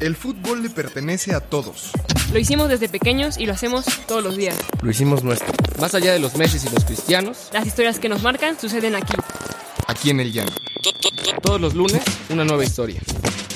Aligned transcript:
El 0.00 0.16
fútbol 0.16 0.62
le 0.62 0.70
pertenece 0.70 1.34
a 1.34 1.40
todos. 1.40 1.92
Lo 2.32 2.38
hicimos 2.38 2.70
desde 2.70 2.88
pequeños 2.88 3.36
y 3.36 3.44
lo 3.44 3.52
hacemos 3.52 3.84
todos 4.08 4.24
los 4.24 4.34
días. 4.34 4.58
Lo 4.80 4.90
hicimos 4.90 5.22
nuestro. 5.22 5.52
Más 5.78 5.94
allá 5.94 6.14
de 6.14 6.18
los 6.18 6.36
Messi 6.38 6.66
y 6.66 6.70
los 6.74 6.86
cristianos, 6.86 7.50
Las 7.52 7.66
historias 7.66 7.98
que 7.98 8.08
nos 8.08 8.22
marcan 8.22 8.58
suceden 8.58 8.96
aquí. 8.96 9.12
Aquí 9.86 10.08
en 10.08 10.20
el 10.20 10.32
llano. 10.32 10.52
todos 11.42 11.60
los 11.60 11.74
lunes, 11.74 12.02
una 12.30 12.46
nueva 12.46 12.64
historia. 12.64 12.98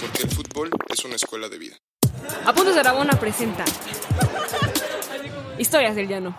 Porque 0.03 0.25
el 0.25 0.31
fútbol 0.31 0.71
es 0.89 1.03
una 1.07 1.15
escuela 1.15 1.49
de 1.49 1.57
vida. 1.57 1.77
Apuntes 2.45 2.75
de 2.75 2.81
Aragona 2.81 3.19
presenta 3.19 3.65
Historias 5.57 5.97
del 5.97 6.09
Llano. 6.09 6.39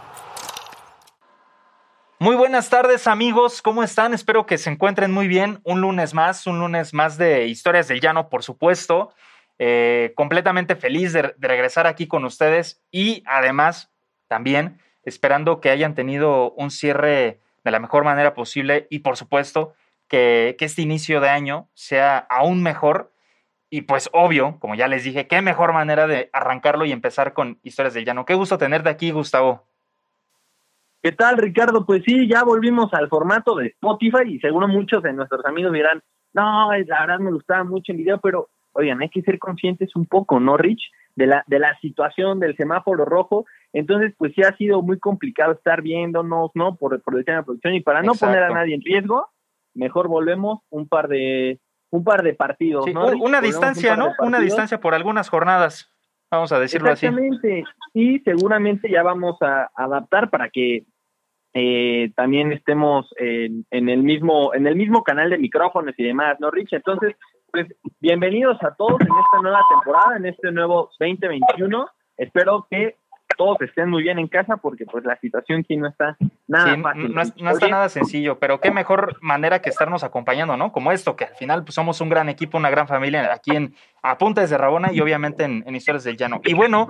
Muy 2.20 2.36
buenas 2.36 2.70
tardes 2.70 3.08
amigos, 3.08 3.64
¿cómo 3.64 3.82
están? 3.82 4.14
Espero 4.14 4.46
que 4.46 4.60
se 4.60 4.70
encuentren 4.70 5.12
muy 5.12 5.28
bien. 5.28 5.62
Un 5.64 5.82
lunes 5.82 6.14
más, 6.14 6.46
un 6.46 6.60
lunes 6.60 6.94
más 6.94 7.18
de 7.18 7.48
Historias 7.48 7.88
del 7.88 8.02
Llano, 8.02 8.30
por 8.30 8.44
supuesto. 8.44 9.12
Eh, 9.58 10.12
completamente 10.16 10.76
feliz 10.76 11.14
de, 11.14 11.34
regresar 11.38 11.88
aquí 11.88 12.08
con 12.08 12.26
ustedes 12.26 12.84
y 12.92 13.24
además 13.26 13.90
también 14.28 14.80
esperando 15.04 15.62
que 15.62 15.70
hayan 15.70 15.96
tenido 15.96 16.52
un 16.52 16.72
cierre 16.72 17.40
de 17.64 17.72
la 17.72 17.80
mejor 17.80 18.04
manera 18.04 18.34
posible 18.34 18.88
y 18.90 19.00
por 19.00 19.16
supuesto 19.16 19.74
que, 20.10 20.58
que 20.60 20.66
este 20.66 20.82
inicio 20.82 21.22
de 21.22 21.30
año 21.30 21.70
sea 21.74 22.18
aún 22.18 22.64
mejor. 22.64 23.12
Y 23.70 23.82
pues 23.82 24.10
obvio, 24.14 24.58
como 24.60 24.76
ya 24.76 24.88
les 24.88 25.04
dije, 25.04 25.28
qué 25.28 25.42
mejor 25.42 25.74
manera 25.74 26.06
de 26.06 26.30
arrancarlo 26.34 26.86
y 26.86 26.92
empezar 26.92 27.34
con 27.34 27.60
Historias 27.64 27.94
del 27.94 28.06
Llano. 28.06 28.26
Qué 28.26 28.36
gusto 28.36 28.58
tenerte 28.58 28.90
aquí, 28.90 29.12
Gustavo. 29.12 29.66
¿Qué 31.06 31.12
tal, 31.12 31.38
Ricardo? 31.38 31.86
Pues 31.86 32.02
sí, 32.04 32.28
ya 32.28 32.44
volvimos 32.44 32.94
al 32.94 33.10
formato 33.10 33.56
de 33.56 33.68
Spotify 33.68 34.24
y 34.28 34.40
seguro 34.40 34.68
muchos 34.68 35.04
de 35.04 35.14
nuestros 35.14 35.46
amigos 35.46 35.72
dirán, 35.72 36.02
no, 36.34 36.72
la 36.72 37.00
verdad 37.02 37.20
me 37.20 37.32
gustaba 37.32 37.64
mucho 37.64 37.92
el 37.92 38.00
video, 38.00 38.20
pero 38.20 38.50
oigan, 38.76 39.02
hay 39.02 39.10
que 39.10 39.22
ser 39.24 39.40
conscientes 39.40 39.96
un 39.96 40.06
poco, 40.06 40.40
¿no, 40.40 40.58
Rich? 40.58 40.82
De 41.16 41.28
la, 41.28 41.44
de 41.48 41.60
la 41.60 41.78
situación 41.80 42.40
del 42.40 42.56
semáforo 42.58 43.06
rojo. 43.06 43.46
Entonces, 43.74 44.14
pues 44.18 44.34
sí 44.36 44.42
ha 44.44 44.56
sido 44.58 44.82
muy 44.82 45.00
complicado 45.00 45.54
estar 45.54 45.82
viéndonos, 45.82 46.52
¿no? 46.54 46.76
Por, 46.76 47.02
por 47.02 47.18
el 47.18 47.26
tema 47.26 47.38
de 47.40 47.44
producción 47.44 47.74
y 47.74 47.82
para 47.82 48.02
no 48.04 48.14
Exacto. 48.14 48.34
poner 48.34 48.44
a 48.44 48.54
nadie 48.54 48.76
en 48.76 48.82
riesgo, 48.82 49.28
mejor 49.74 50.08
volvemos 50.08 50.60
un 50.70 50.88
par 50.88 51.08
de 51.08 51.60
un 51.92 52.04
par 52.04 52.24
de 52.24 52.34
partidos, 52.34 52.84
Sí, 52.86 52.94
¿no? 52.94 53.06
un- 53.06 53.14
Rich? 53.14 53.22
una 53.22 53.38
Volvemos 53.40 53.44
distancia, 53.44 53.96
¿no? 53.96 54.12
Una 54.20 54.40
distancia 54.40 54.80
por 54.82 54.94
algunas 54.94 55.30
jornadas, 55.30 55.90
vamos 56.30 56.52
a 56.52 56.60
decirlo 56.60 56.92
así. 56.92 57.06
Exactamente. 57.06 57.64
Y 57.94 58.20
seguramente 58.20 58.90
ya 58.92 59.02
vamos 59.04 59.38
a 59.42 59.70
adaptar 59.76 60.30
para 60.30 60.50
que 60.50 60.84
eh, 61.54 62.12
también 62.16 62.52
estemos 62.52 63.08
en, 63.18 63.66
en 63.72 63.88
el 63.88 64.04
mismo 64.04 64.54
en 64.54 64.68
el 64.68 64.76
mismo 64.76 65.04
canal 65.04 65.30
de 65.30 65.38
micrófonos 65.38 65.96
y 65.98 66.04
demás, 66.04 66.36
¿no, 66.42 66.52
Rich? 66.52 66.74
Entonces, 66.74 67.16
pues 67.56 67.68
bienvenidos 68.02 68.62
a 68.64 68.76
todos 68.76 69.00
en 69.00 69.08
esta 69.08 69.42
nueva 69.42 69.62
temporada, 69.70 70.18
en 70.18 70.26
este 70.26 70.52
nuevo 70.52 70.90
2021. 71.00 71.88
Espero 72.18 72.68
que 72.70 72.98
todos 73.38 73.62
estén 73.62 73.90
muy 73.90 74.04
bien 74.04 74.20
en 74.20 74.28
casa 74.28 74.58
porque 74.58 74.86
pues 74.86 75.06
la 75.06 75.16
situación 75.22 75.62
aquí 75.62 75.78
no 75.78 75.88
está 75.88 76.18
nada 76.48 76.76
Sí, 76.76 76.82
fácil. 76.82 77.16
no, 77.16 77.52
está 77.52 77.68
nada 77.70 77.88
sencillo, 77.88 78.40
pero 78.40 78.60
qué 78.60 78.72
mejor 78.72 79.16
manera 79.22 79.62
que 79.62 79.70
estarnos 79.70 80.04
acompañando, 80.04 80.58
¿no? 80.58 80.74
Como 80.74 80.92
esto, 80.92 81.16
que 81.16 81.24
al 81.26 81.36
final 81.36 81.64
pues, 81.64 81.76
somos 81.76 82.02
un 82.02 82.10
gran 82.10 82.28
equipo, 82.28 82.58
una 82.58 82.70
gran 82.70 82.90
familia 82.90 83.32
aquí 83.34 83.56
en 83.56 83.74
Apuntes 84.04 84.50
de 84.50 84.58
Rabona 84.58 84.92
y 84.92 85.00
obviamente 85.00 85.46
en, 85.46 85.64
en 85.66 85.76
Historias 85.78 86.04
del 86.04 86.18
Llano. 86.18 86.42
Y 86.44 86.54
bueno, 86.54 86.90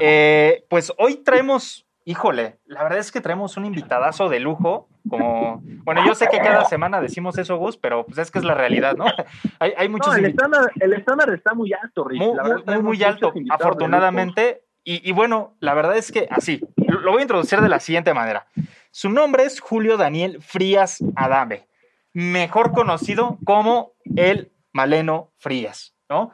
eh, 0.00 0.64
pues 0.70 0.92
hoy 0.96 1.16
traemos, 1.24 1.88
híjole, 2.04 2.58
la 2.66 2.82
verdad 2.82 2.98
es 2.98 3.10
que 3.10 3.20
traemos 3.20 3.56
un 3.56 3.64
invitadazo 3.64 4.28
de 4.28 4.40
lujo, 4.40 4.88
como, 5.08 5.62
bueno, 5.84 6.04
yo 6.06 6.14
sé 6.14 6.28
que 6.28 6.38
cada 6.38 6.64
semana 6.64 7.00
decimos 7.00 7.36
eso, 7.38 7.56
Gus, 7.56 7.76
pero 7.76 8.06
pues 8.06 8.18
es 8.18 8.30
que 8.30 8.38
es 8.38 8.44
la 8.44 8.54
realidad, 8.54 8.96
¿no? 8.96 9.04
hay, 9.58 9.72
hay 9.76 9.88
muchos 9.88 10.12
no, 10.12 10.18
el 10.18 10.26
estándar, 10.26 10.70
el 10.80 10.92
estándar 10.92 11.30
está 11.30 11.54
muy 11.54 11.72
alto, 11.72 12.04
Rich. 12.04 12.20
muy, 12.20 12.36
La 12.36 12.42
verdad, 12.42 12.74
muy, 12.74 12.82
muy 12.82 13.02
alto, 13.02 13.32
afortunadamente. 13.50 14.64
Y, 14.82 15.08
y 15.08 15.12
bueno, 15.12 15.56
la 15.60 15.72
verdad 15.72 15.96
es 15.96 16.12
que 16.12 16.28
así, 16.30 16.60
lo, 16.76 17.12
voy 17.12 17.20
a 17.20 17.22
introducir 17.22 17.60
de 17.60 17.68
la 17.68 17.80
siguiente 17.80 18.12
manera. 18.12 18.46
Su 18.90 19.08
nombre 19.08 19.44
es 19.44 19.60
Julio 19.60 19.96
Daniel 19.96 20.42
Frías 20.42 21.02
Adame, 21.16 21.66
mejor 22.12 22.72
conocido 22.72 23.38
como 23.44 23.92
el 24.16 24.52
Maleno 24.72 25.32
Frías, 25.38 25.94
¿no? 26.08 26.32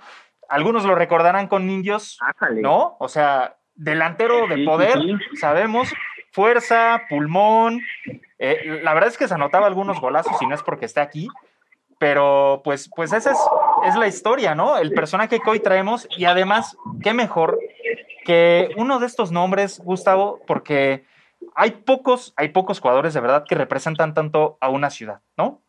Algunos 0.49 0.85
lo 0.85 0.97
recordarán 0.97 1.47
con 1.47 1.71
indios. 1.71 2.19
¿no? 2.61 2.97
O 2.99 3.09
sea, 3.09 3.60
delantero 3.81 4.47
de 4.47 4.65
poder, 4.65 4.99
sabemos, 5.41 5.93
fuerza, 6.31 7.03
pulmón. 7.09 7.81
eh, 8.39 8.81
la 8.83 8.95
verdad 8.95 9.09
es 9.09 9.19
que 9.19 9.27
se 9.27 9.35
anotaba 9.35 9.67
algunos 9.67 10.01
golazos 10.01 10.41
y 10.41 10.47
no 10.47 10.55
es 10.55 10.63
porque 10.63 10.85
esté 10.85 11.01
aquí, 11.01 11.29
pero 11.99 12.61
pues, 12.63 12.91
pues 12.95 13.13
esa 13.13 13.33
es, 13.33 13.39
es 13.87 13.97
la 13.97 14.07
historia, 14.07 14.55
¿no? 14.55 14.77
El 14.77 14.93
personaje 14.93 15.41
que 15.41 15.51
hoy 15.51 15.61
traemos 15.61 16.07
y 16.17 16.27
además, 16.27 16.77
qué 17.03 17.15
mejor 17.15 17.59
que 18.25 18.69
uno 18.77 18.99
de 18.99 19.07
estos 19.07 19.33
nombres, 19.33 19.81
Gustavo, 19.83 20.41
porque 20.47 21.05
hay 21.55 21.71
pocos, 21.71 22.35
hay 22.37 22.51
pocos 22.51 22.81
jugadores 22.81 23.15
de 23.15 23.21
verdad 23.21 23.45
que 23.49 23.55
representan 23.55 24.13
tanto 24.13 24.59
a 24.61 24.69
una 24.69 24.91
ciudad, 24.91 25.21
¿no? 25.39 25.63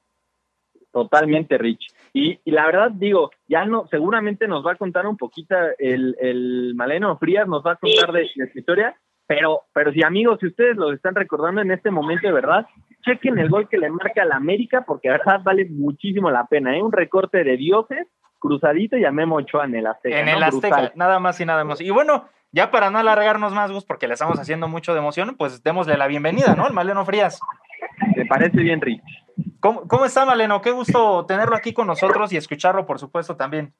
Totalmente, 0.92 1.58
Rich. 1.58 1.94
Y, 2.14 2.40
y 2.44 2.52
la 2.52 2.66
verdad, 2.66 2.92
digo, 2.92 3.32
ya 3.48 3.66
no, 3.66 3.88
seguramente 3.90 4.48
nos 4.48 4.66
va 4.66 4.74
a 4.74 4.78
contar 4.78 5.08
un 5.08 5.18
poquito 5.18 5.56
el, 5.78 6.16
el 6.20 6.74
Maleno 6.76 7.18
Frías, 7.18 7.48
nos 7.48 7.66
va 7.66 7.74
a 7.74 7.76
contar 7.78 8.12
de, 8.12 8.30
de 8.36 8.52
su 8.52 8.60
historia, 8.60 8.96
pero, 9.28 9.62
pero 9.74 9.94
si 9.94 10.04
amigos, 10.04 10.40
si 10.42 10.48
ustedes 10.48 10.76
lo 10.76 10.92
están 10.92 11.16
recordando 11.16 11.62
en 11.62 11.72
este 11.72 11.90
momento 11.90 12.28
de 12.28 12.34
verdad, 12.34 12.66
chequen 13.06 13.40
el 13.40 13.50
gol 13.50 13.70
que 13.70 13.78
le 13.78 13.90
marca 13.90 14.26
la 14.26 14.36
América, 14.36 14.84
porque 14.86 15.08
de 15.10 15.18
verdad 15.20 15.42
vale 15.42 15.68
muchísimo 15.70 16.30
la 16.30 16.48
pena, 16.48 16.76
¿eh? 16.76 16.82
Un 16.84 16.92
recorte 16.92 17.44
de 17.44 17.56
dioses, 17.56 18.08
cruzadito 18.40 18.98
y 18.98 19.06
a 19.06 19.12
Memo 19.12 19.38
Ochoa 19.38 19.66
en 19.66 19.76
el 19.76 19.88
Azteca. 19.88 20.20
en 20.20 20.26
¿no? 20.26 20.32
el 20.34 20.44
Azteca, 20.44 20.76
Brutal. 20.76 20.92
nada 20.96 21.20
más 21.20 21.40
y 21.40 21.46
nada 21.46 21.64
más. 21.64 21.80
Y 21.80 21.92
bueno, 21.92 22.28
ya 22.52 22.72
para 22.72 22.90
no 22.90 22.98
alargarnos 22.98 23.54
más, 23.54 23.72
Gus, 23.72 23.86
porque 23.86 24.08
le 24.08 24.16
estamos 24.16 24.38
haciendo 24.38 24.68
mucho 24.68 24.94
de 24.94 25.00
emoción, 25.00 25.36
pues 25.38 25.64
démosle 25.64 25.96
la 25.98 26.08
bienvenida, 26.08 26.56
¿no? 26.56 26.68
El 26.68 26.74
Maleno 26.74 27.06
Frías. 27.06 27.40
¿Te 28.16 28.26
parece 28.26 28.58
bien, 28.58 28.82
Rich? 28.82 29.02
¿Cómo, 29.60 29.88
cómo 29.88 30.06
está, 30.06 30.26
Maleno? 30.26 30.62
Qué 30.62 30.72
gusto 30.72 31.26
tenerlo 31.26 31.56
aquí 31.56 31.74
con 31.74 31.88
nosotros 31.88 32.32
y 32.34 32.38
escucharlo, 32.38 32.86
por 32.86 33.00
supuesto, 33.00 33.36
también. 33.36 33.74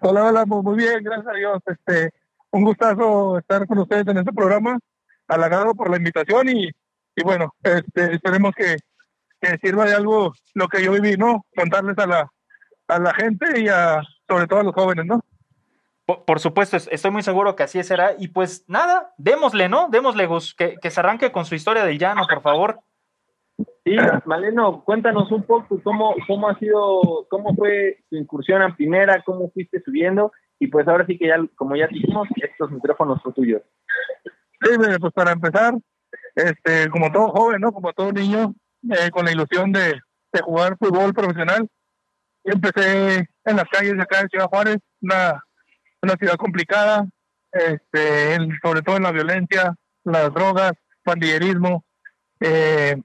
Hola, 0.00 0.24
hola, 0.24 0.44
muy 0.46 0.76
bien, 0.76 1.02
gracias 1.02 1.26
a 1.26 1.32
Dios. 1.36 1.58
Este, 1.66 2.10
un 2.50 2.64
gustazo 2.64 3.38
estar 3.38 3.66
con 3.66 3.78
ustedes 3.78 4.06
en 4.08 4.18
este 4.18 4.32
programa, 4.32 4.78
halagado 5.28 5.74
por 5.74 5.90
la 5.90 5.96
invitación 5.96 6.48
y, 6.48 6.66
y 7.16 7.22
bueno, 7.24 7.54
este, 7.62 8.14
esperemos 8.14 8.52
que, 8.54 8.76
que 9.40 9.58
sirva 9.58 9.84
de 9.84 9.94
algo 9.94 10.32
lo 10.54 10.68
que 10.68 10.82
yo 10.82 10.92
viví, 10.92 11.16
¿no? 11.16 11.44
Contarles 11.56 11.98
a 11.98 12.06
la, 12.06 12.32
a 12.88 12.98
la 12.98 13.14
gente 13.14 13.60
y 13.60 13.68
a, 13.68 14.02
sobre 14.28 14.46
todo 14.46 14.60
a 14.60 14.64
los 14.64 14.74
jóvenes, 14.74 15.04
¿no? 15.06 15.20
Por, 16.06 16.24
por 16.24 16.40
supuesto, 16.40 16.76
es- 16.76 16.88
estoy 16.92 17.10
muy 17.10 17.22
seguro 17.22 17.56
que 17.56 17.62
así 17.64 17.82
será. 17.82 18.12
Y 18.18 18.28
pues 18.28 18.64
nada, 18.68 19.12
démosle, 19.18 19.68
¿no? 19.68 19.88
Démosle, 19.88 20.26
Gus, 20.26 20.54
que, 20.54 20.76
que 20.80 20.90
se 20.90 21.00
arranque 21.00 21.32
con 21.32 21.44
su 21.44 21.54
historia 21.54 21.84
del 21.84 21.98
llano, 21.98 22.26
por 22.28 22.42
favor. 22.42 22.80
Sí, 23.84 23.96
Maleno, 24.26 24.84
cuéntanos 24.84 25.30
un 25.32 25.42
poco 25.42 25.80
cómo, 25.82 26.14
cómo 26.28 26.48
ha 26.48 26.58
sido, 26.58 27.26
cómo 27.28 27.54
fue 27.56 28.04
tu 28.08 28.16
incursión 28.16 28.62
a 28.62 28.76
primera, 28.76 29.22
cómo 29.24 29.50
fuiste 29.50 29.82
subiendo, 29.82 30.30
y 30.60 30.68
pues 30.68 30.86
ahora 30.86 31.04
sí 31.06 31.18
que 31.18 31.26
ya, 31.26 31.36
como 31.56 31.74
ya 31.74 31.88
dijimos, 31.88 32.28
estos 32.36 32.70
micrófonos 32.70 33.20
son 33.22 33.34
tuyos. 33.34 33.62
Sí, 34.62 34.70
pues 35.00 35.12
para 35.12 35.32
empezar, 35.32 35.74
este, 36.36 36.88
como 36.90 37.10
todo 37.10 37.30
joven, 37.30 37.60
¿no? 37.60 37.72
Como 37.72 37.92
todo 37.92 38.12
niño, 38.12 38.54
eh, 38.88 39.10
con 39.10 39.24
la 39.24 39.32
ilusión 39.32 39.72
de, 39.72 40.00
de 40.32 40.40
jugar 40.42 40.76
fútbol 40.78 41.12
profesional. 41.12 41.68
Empecé 42.44 43.28
en 43.44 43.56
las 43.56 43.64
calles 43.64 43.96
de 43.96 44.02
acá 44.02 44.22
de 44.22 44.28
Ciudad 44.28 44.46
Juárez, 44.46 44.78
una, 45.00 45.42
una 46.02 46.14
ciudad 46.14 46.36
complicada, 46.36 47.06
este, 47.50 48.36
sobre 48.62 48.82
todo 48.82 48.96
en 48.96 49.02
la 49.02 49.12
violencia, 49.12 49.74
las 50.04 50.32
drogas, 50.32 50.72
pandillerismo. 51.02 51.84
Eh, 52.40 52.96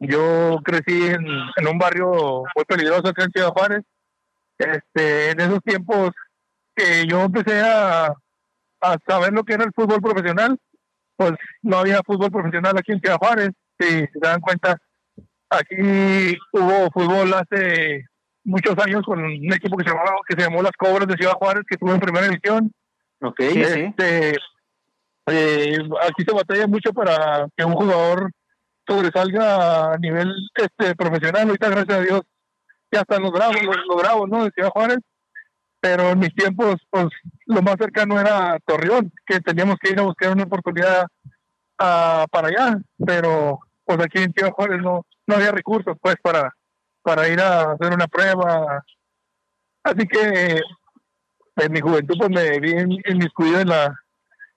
yo 0.00 0.58
crecí 0.64 1.06
en, 1.06 1.24
en 1.56 1.68
un 1.68 1.78
barrio 1.78 2.42
muy 2.54 2.64
peligroso 2.66 3.08
acá 3.08 3.24
en 3.24 3.30
Ciudad 3.30 3.50
Juárez. 3.50 3.82
Este, 4.58 5.30
en 5.30 5.40
esos 5.40 5.60
tiempos 5.62 6.10
que 6.74 7.06
yo 7.06 7.22
empecé 7.22 7.60
a, 7.60 8.12
a 8.80 8.96
saber 9.06 9.32
lo 9.32 9.44
que 9.44 9.54
era 9.54 9.64
el 9.64 9.72
fútbol 9.72 10.00
profesional, 10.00 10.58
pues 11.16 11.32
no 11.62 11.78
había 11.78 12.02
fútbol 12.04 12.30
profesional 12.30 12.76
aquí 12.76 12.92
en 12.92 13.00
Ciudad 13.00 13.18
Juárez. 13.18 13.50
Si 13.78 13.88
se 13.88 14.18
dan 14.20 14.40
cuenta, 14.40 14.76
aquí 15.50 16.36
hubo 16.52 16.90
fútbol 16.92 17.32
hace 17.34 18.06
muchos 18.44 18.76
años 18.78 19.02
con 19.04 19.22
un 19.22 19.52
equipo 19.52 19.76
que 19.76 19.84
se 19.84 19.90
llamaba, 19.90 20.16
que 20.26 20.34
se 20.34 20.42
llamó 20.42 20.62
Las 20.62 20.72
Cobras 20.72 21.06
de 21.06 21.16
Ciudad 21.16 21.34
Juárez, 21.34 21.62
que 21.68 21.74
estuvo 21.74 21.92
en 21.92 22.00
primera 22.00 22.26
división. 22.26 22.72
Ok. 23.22 23.40
Sí, 23.40 23.64
sí. 23.64 23.80
Este, 23.80 24.36
eh, 25.26 25.78
aquí 26.02 26.24
se 26.26 26.34
batalla 26.34 26.66
mucho 26.66 26.92
para 26.92 27.46
que 27.56 27.64
un 27.64 27.74
jugador 27.74 28.30
sobresalga 28.90 29.92
a 29.92 29.98
nivel 29.98 30.34
este, 30.54 30.96
profesional. 30.96 31.46
Ahorita, 31.48 31.68
gracias 31.68 31.98
a 31.98 32.02
Dios, 32.02 32.22
ya 32.90 33.00
están 33.00 33.22
los 33.22 33.30
bravos, 33.30 33.56
los, 33.62 34.02
bravos, 34.02 34.28
¿no? 34.28 34.44
De 34.44 34.50
Ciudad 34.50 34.70
Juárez. 34.70 34.98
Pero 35.80 36.10
en 36.10 36.18
mis 36.18 36.34
tiempos, 36.34 36.76
pues 36.90 37.06
lo 37.46 37.62
más 37.62 37.76
cercano 37.78 38.20
era 38.20 38.58
Torreón, 38.66 39.12
que 39.24 39.40
teníamos 39.40 39.76
que 39.80 39.90
ir 39.90 40.00
a 40.00 40.02
buscar 40.02 40.32
una 40.32 40.44
oportunidad 40.44 41.06
ah, 41.78 42.26
para 42.30 42.48
allá. 42.48 42.78
Pero 43.06 43.60
pues 43.84 43.98
aquí 44.00 44.18
en 44.18 44.32
Ciudad 44.32 44.52
Juárez 44.52 44.82
no, 44.82 45.06
no 45.26 45.34
había 45.36 45.52
recursos, 45.52 45.96
pues, 46.02 46.16
para, 46.22 46.54
para 47.02 47.28
ir 47.28 47.40
a 47.40 47.72
hacer 47.72 47.94
una 47.94 48.08
prueba. 48.08 48.84
Así 49.84 50.06
que 50.06 50.60
en 51.56 51.72
mi 51.72 51.80
juventud 51.80 52.16
pues 52.18 52.30
me 52.30 52.58
vi 52.58 52.72
inmiscuido 53.06 53.60
en 53.60 53.68
la 53.68 53.94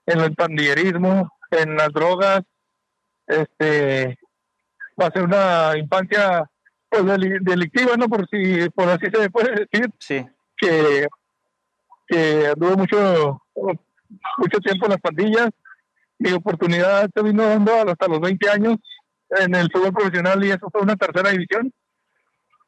en 0.05 0.19
el 0.19 0.35
pandillerismo, 0.35 1.31
en 1.51 1.77
las 1.77 1.89
drogas, 1.93 2.41
este 3.27 4.17
pasé 4.95 5.21
una 5.21 5.77
infancia 5.77 6.49
pues 6.89 7.05
delictiva, 7.41 7.95
¿no? 7.97 8.07
Por 8.07 8.27
si 8.29 8.69
por 8.69 8.89
así 8.89 9.07
se 9.11 9.29
puede 9.29 9.67
decir. 9.69 9.89
Sí. 9.99 10.25
Que 10.57 11.07
que 12.07 12.47
anduve 12.47 12.75
mucho 12.75 13.41
mucho 14.37 14.59
tiempo 14.59 14.85
en 14.85 14.91
las 14.91 15.01
pandillas. 15.01 15.49
Mi 16.19 16.31
oportunidad 16.31 17.09
se 17.13 17.23
vino 17.23 17.43
dando 17.43 17.73
hasta 17.73 18.07
los 18.07 18.19
20 18.19 18.49
años 18.49 18.77
en 19.29 19.55
el 19.55 19.69
fútbol 19.71 19.93
profesional 19.93 20.43
y 20.43 20.51
eso 20.51 20.69
fue 20.71 20.81
una 20.81 20.95
tercera 20.95 21.31
división. 21.31 21.73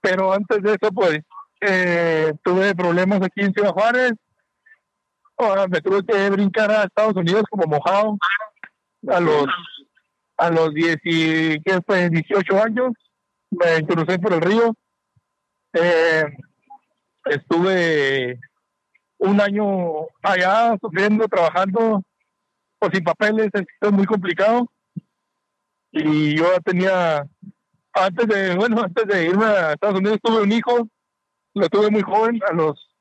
Pero 0.01 0.33
antes 0.33 0.62
de 0.62 0.71
eso, 0.71 0.92
pues, 0.94 1.19
eh, 1.62 2.33
tuve 2.44 2.75
problemas 2.75 3.21
aquí 3.21 3.42
en 3.42 3.54
Ciudad 3.54 3.71
Juárez. 3.71 4.13
Ahora 5.38 5.68
me 5.68 5.81
tuve 5.81 6.06
que 6.06 6.30
brincar 6.30 6.71
a 6.71 6.83
Estados 6.83 7.16
Unidos 7.16 7.44
como 7.50 7.66
mojado 7.66 8.18
a 9.10 9.19
los 9.19 9.45
a 10.38 10.50
los 10.50 10.74
10 10.74 10.98
y, 11.04 11.62
¿qué 11.62 11.80
fue? 11.86 12.10
18 12.10 12.64
años. 12.64 12.92
Me 13.52 13.86
crucé 13.86 14.20
por 14.20 14.34
el 14.34 14.42
río. 14.42 14.76
Eh, 15.74 16.26
estuve 17.26 18.40
un 19.18 19.42
año 19.42 20.08
allá 20.22 20.76
sufriendo, 20.82 21.28
trabajando, 21.28 22.04
pues 22.80 22.92
sin 22.94 23.04
papeles, 23.04 23.50
es 23.54 23.92
muy 23.92 24.06
complicado. 24.06 24.70
Y 25.92 26.38
yo 26.38 26.46
tenía, 26.64 27.26
antes 27.94 28.28
de, 28.28 28.56
bueno, 28.56 28.81
antes 28.84 29.08
de 29.08 29.26
irme 29.28 29.46
a 29.46 29.74
Estados 29.74 30.00
Unidos 30.00 30.20
tuve 30.22 30.42
un 30.42 30.52
hijo, 30.52 30.88
lo 31.54 31.70
tuve 31.70 31.90
muy 31.90 32.02
joven, 32.02 32.40
a 32.50 32.54
los 32.54 32.92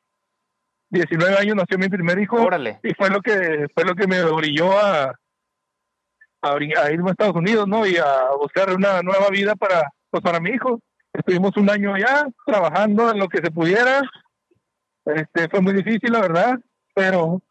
19 0.91 1.37
años 1.37 1.57
nació 1.57 1.77
mi 1.79 1.89
primer 1.89 2.19
hijo. 2.21 2.41
Órale. 2.41 2.79
Y 2.85 2.95
fue 2.95 3.11
lo 3.11 3.21
que, 3.21 3.67
fue 3.75 3.85
lo 3.85 3.97
que 3.97 4.07
me 4.07 4.23
orilló 4.23 4.79
a, 4.79 5.19
a, 6.45 6.93
irme 6.93 7.11
a 7.11 7.13
Estados 7.13 7.37
Unidos, 7.37 7.67
¿no? 7.67 7.87
Y 7.87 7.97
a 7.97 8.31
buscar 8.41 8.73
una 8.75 9.03
nueva 9.03 9.29
vida 9.31 9.55
para, 9.55 9.91
pues 10.11 10.23
para 10.23 10.41
mi 10.41 10.51
hijo. 10.51 10.81
Estuvimos 11.13 11.57
un 11.57 11.71
año 11.71 11.95
allá 11.95 12.27
trabajando 12.45 13.11
en 13.11 13.19
lo 13.19 13.29
que 13.29 13.39
se 13.39 13.51
pudiera. 13.51 14.03
Este, 15.07 15.49
fue 15.49 15.61
muy 15.61 15.75
difícil, 15.75 16.13
la 16.13 16.21
verdad, 16.21 16.59
pero 16.95 17.43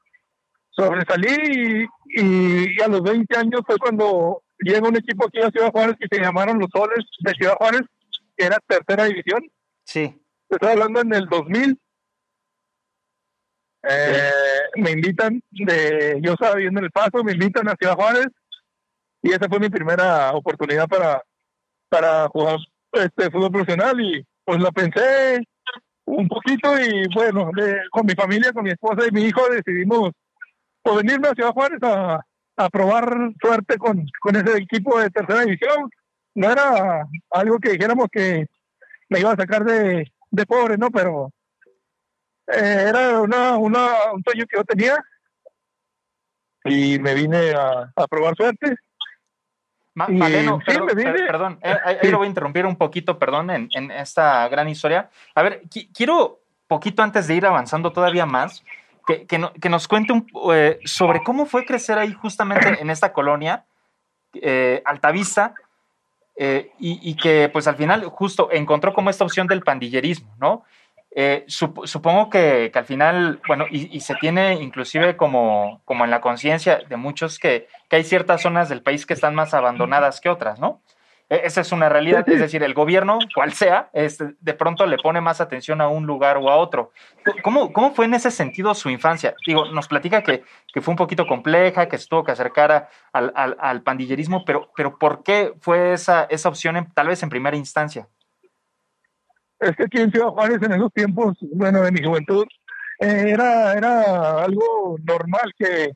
sobresalí 0.72 1.88
y, 2.16 2.22
y, 2.22 2.82
a 2.82 2.88
los 2.88 3.04
20 3.04 3.38
años 3.38 3.62
fue 3.66 3.78
cuando 3.78 4.42
llega 4.60 4.88
un 4.88 4.98
equipo 4.98 5.28
aquí 5.28 5.40
a 5.40 5.52
Ciudad 5.52 5.72
Juárez 5.72 5.96
que 6.00 6.08
se 6.10 6.22
llamaron 6.22 6.60
los 6.60 6.70
Soles 6.74 7.06
de 7.20 7.32
Ciudad 7.34 7.56
Juárez, 7.56 7.82
que 8.36 8.46
era 8.46 8.58
tercera 8.68 9.06
división. 9.06 9.44
Sí. 9.84 10.20
Estoy 10.50 10.72
hablando 10.72 11.02
en 11.02 11.14
el 11.14 11.28
2000. 11.28 11.80
Eh, 13.86 14.32
me 14.78 14.92
invitan, 14.92 15.44
de, 15.52 16.20
yo 16.22 16.34
estaba 16.34 16.56
viviendo 16.56 16.80
en 16.80 16.86
El 16.86 16.92
Paso, 16.92 17.24
me 17.24 17.34
invitan 17.34 17.68
a 17.68 17.76
Ciudad 17.76 17.96
Juárez 17.96 18.28
y 19.24 19.32
esa 19.32 19.48
fue 19.48 19.60
mi 19.60 19.70
primera 19.70 20.32
oportunidad 20.34 20.88
para, 20.88 21.24
para 21.90 22.28
jugar 22.28 22.58
este 22.92 23.32
fútbol 23.32 23.52
profesional 23.52 24.00
y 24.00 24.24
pues 24.44 24.60
la 24.60 24.72
pensé 24.72 25.40
un 26.06 26.28
poquito 26.28 26.78
y 26.78 27.08
bueno, 27.16 27.50
con 27.90 28.06
mi 28.06 28.14
familia, 28.14 28.52
con 28.52 28.66
mi 28.66 28.72
esposa 28.72 29.08
y 29.08 29.12
mi 29.12 29.24
hijo 29.24 29.42
decidimos 29.50 30.12
pues, 30.82 30.98
venirme 30.98 31.30
a 31.30 31.34
Ciudad 31.34 31.54
Juárez 31.54 31.80
a, 31.82 32.20
a 32.58 32.70
probar 32.70 33.32
suerte 33.42 33.78
con, 33.78 34.06
con 34.20 34.36
ese 34.36 34.58
equipo 34.58 35.00
de 35.00 35.10
tercera 35.10 35.42
división. 35.42 35.90
No 36.36 36.52
era 36.52 37.08
algo 37.32 37.60
que 37.60 37.72
dijéramos 37.72 38.08
que 38.12 38.48
me 39.10 39.20
iba 39.20 39.32
a 39.32 39.38
sacar 39.38 39.64
de, 39.64 40.12
de 40.32 40.46
pobre, 40.46 40.78
¿no? 40.78 40.90
Pero 40.92 41.32
eh, 42.48 42.86
era 42.90 43.22
una, 43.22 43.58
una, 43.58 44.12
un 44.14 44.22
sueño 44.24 44.46
que 44.50 44.58
yo 44.58 44.64
tenía 44.66 44.98
y 46.66 47.00
me 47.00 47.14
vine 47.14 47.52
a, 47.52 47.92
a 47.96 48.08
probar 48.08 48.36
suerte. 48.36 48.76
Maleno, 49.96 50.60
perdón, 50.66 51.60
eh, 51.62 51.78
ahí, 51.86 52.10
lo 52.10 52.18
voy 52.18 52.26
a 52.26 52.30
interrumpir 52.30 52.66
un 52.66 52.76
poquito, 52.76 53.20
perdón, 53.20 53.52
en, 53.52 53.70
en 53.74 53.92
esta 53.92 54.48
gran 54.48 54.68
historia. 54.68 55.10
A 55.36 55.44
ver, 55.44 55.62
quiero, 55.94 56.40
poquito 56.68 57.04
antes 57.04 57.28
de 57.28 57.36
ir 57.36 57.46
avanzando 57.46 57.92
todavía 57.92 58.26
más, 58.26 58.64
que, 59.06 59.28
que, 59.28 59.70
nos 59.70 59.88
cuente 59.88 60.14
un, 60.14 60.26
eh, 60.54 60.80
sobre 60.86 61.24
cómo 61.24 61.46
fue 61.46 61.66
crecer 61.66 61.98
ahí 61.98 62.14
justamente 62.14 62.82
en 62.82 62.90
esta 62.90 63.12
colonia, 63.12 63.66
eh, 64.34 64.82
Altavista, 64.86 65.54
eh, 66.36 66.72
y, 66.80 67.16
que 67.16 67.48
pues 67.54 67.68
al 67.68 67.76
final 67.76 68.06
justo 68.06 68.50
encontró 68.52 68.94
como 68.94 69.12
esta 69.12 69.24
opción 69.24 69.46
del 69.46 69.62
pandillerismo, 69.62 70.34
¿no? 70.40 70.64
Supongo 71.48 72.30
que, 72.30 72.72
al 72.74 72.86
final, 72.86 73.42
bueno, 73.48 73.66
y, 73.70 74.00
se 74.00 74.16
tiene 74.16 74.56
inclusive 74.56 75.16
como, 75.16 75.82
como 75.86 76.06
en 76.06 76.12
la 76.12 76.22
conciencia 76.22 76.82
de 76.88 76.98
muchos 76.98 77.40
que, 77.40 77.68
que 77.90 77.98
hay 77.98 78.04
ciertas 78.04 78.42
zonas 78.42 78.70
del 78.70 78.82
país 78.82 79.06
que 79.06 79.14
están 79.14 79.36
más 79.36 79.54
abandonadas 79.54 80.20
que 80.22 80.30
otras, 80.30 80.60
¿no? 80.60 80.82
E, 81.30 81.42
esa 81.46 81.62
es 81.62 81.72
una 81.72 81.90
realidad, 81.90 82.28
es 82.28 82.40
decir, 82.40 82.64
el 82.64 82.74
gobierno, 82.74 83.20
cual 83.34 83.54
sea, 83.54 83.90
de 83.94 84.54
pronto 84.54 84.86
le 84.86 84.98
pone 84.98 85.22
más 85.22 85.42
atención 85.42 85.82
a 85.82 85.88
un 85.88 86.06
lugar 86.06 86.38
o 86.38 86.50
a 86.50 86.58
otro. 86.58 86.92
¿Cómo, 87.44 87.72
cómo 87.74 87.94
fue 87.94 88.06
en 88.06 88.14
ese 88.14 88.32
sentido 88.32 88.74
su 88.76 88.90
infancia? 88.90 89.36
Digo, 89.46 89.66
nos 89.66 89.88
platica 89.88 90.22
que, 90.22 90.44
que 90.74 90.82
fue 90.82 90.92
un 90.92 90.98
poquito 90.98 91.26
compleja, 91.26 91.88
que 91.88 91.98
se 91.98 92.08
tuvo 92.08 92.24
que 92.24 92.32
acercar 92.32 92.90
al, 93.12 93.34
al, 93.36 93.82
pandillerismo, 93.82 94.44
pero, 94.46 94.72
pero 94.76 94.98
¿por 94.98 95.24
qué 95.24 95.54
fue 95.60 95.94
esa, 95.94 96.26
esa 96.26 96.50
opción 96.50 96.88
tal 96.94 97.08
vez 97.08 97.24
en 97.24 97.30
primera 97.30 97.58
instancia? 97.58 98.08
Es 99.64 99.76
que 99.76 99.84
aquí 99.84 100.02
en 100.02 100.12
Ciudad 100.12 100.30
Juárez 100.30 100.62
en 100.62 100.74
esos 100.74 100.92
tiempos, 100.94 101.38
bueno, 101.54 101.82
de 101.82 101.92
mi 101.92 102.04
juventud, 102.04 102.46
eh, 103.00 103.26
era, 103.28 103.74
era 103.74 104.44
algo 104.44 104.98
normal 105.06 105.54
que 105.58 105.92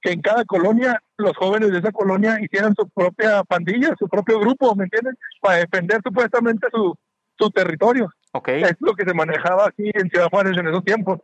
que 0.00 0.12
en 0.12 0.20
cada 0.20 0.44
colonia 0.44 1.00
los 1.18 1.36
jóvenes 1.36 1.70
de 1.70 1.78
esa 1.78 1.92
colonia 1.92 2.38
hicieran 2.40 2.74
su 2.74 2.88
propia 2.88 3.44
pandilla, 3.44 3.94
su 3.98 4.08
propio 4.08 4.40
grupo, 4.40 4.74
¿me 4.74 4.84
entiendes? 4.84 5.14
Para 5.40 5.58
defender 5.58 6.00
supuestamente 6.02 6.66
su, 6.72 6.94
su 7.38 7.50
territorio. 7.50 8.10
Okay. 8.32 8.62
Es 8.62 8.76
lo 8.80 8.94
que 8.94 9.04
se 9.04 9.14
manejaba 9.14 9.66
aquí 9.66 9.90
en 9.92 10.08
Ciudad 10.08 10.28
Juárez 10.30 10.56
en 10.56 10.68
esos 10.68 10.84
tiempos. 10.84 11.20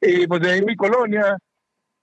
Y 0.00 0.26
pues 0.26 0.40
de 0.40 0.52
ahí 0.52 0.62
mi 0.62 0.76
colonia, 0.76 1.36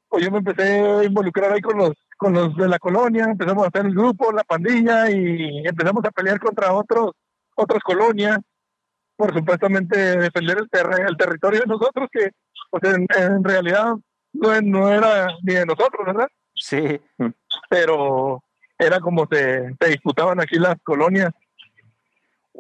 pues 0.09 0.23
yo 0.23 0.31
me 0.31 0.39
empecé 0.39 0.79
a 0.79 1.03
involucrar 1.03 1.51
ahí 1.51 1.61
con 1.61 1.77
los, 1.77 1.91
con 2.17 2.33
los 2.33 2.55
de 2.55 2.67
la 2.67 2.79
colonia, 2.79 3.25
empezamos 3.25 3.65
a 3.65 3.67
hacer 3.67 3.85
el 3.85 3.93
grupo, 3.93 4.31
la 4.31 4.43
pandilla 4.43 5.11
y 5.11 5.67
empezamos 5.67 6.03
a 6.05 6.11
pelear 6.11 6.39
contra 6.39 6.73
otros, 6.73 7.11
otras 7.55 7.83
colonias 7.83 8.39
por 9.17 9.33
supuestamente 9.33 9.97
defender 10.17 10.57
el, 10.59 11.01
el 11.07 11.17
territorio 11.17 11.61
de 11.61 11.65
nosotros 11.65 12.07
que 12.11 12.29
pues 12.69 12.83
en, 12.83 13.07
en 13.17 13.43
realidad 13.43 13.95
no, 14.33 14.89
era 14.89 15.27
ni 15.43 15.55
de 15.55 15.65
nosotros, 15.65 16.05
¿verdad? 16.05 16.27
Sí. 16.55 17.01
Pero 17.69 18.43
era 18.77 18.99
como 18.99 19.27
se, 19.29 19.75
se 19.79 19.89
disputaban 19.89 20.39
aquí 20.39 20.59
las 20.59 20.75
colonias 20.83 21.33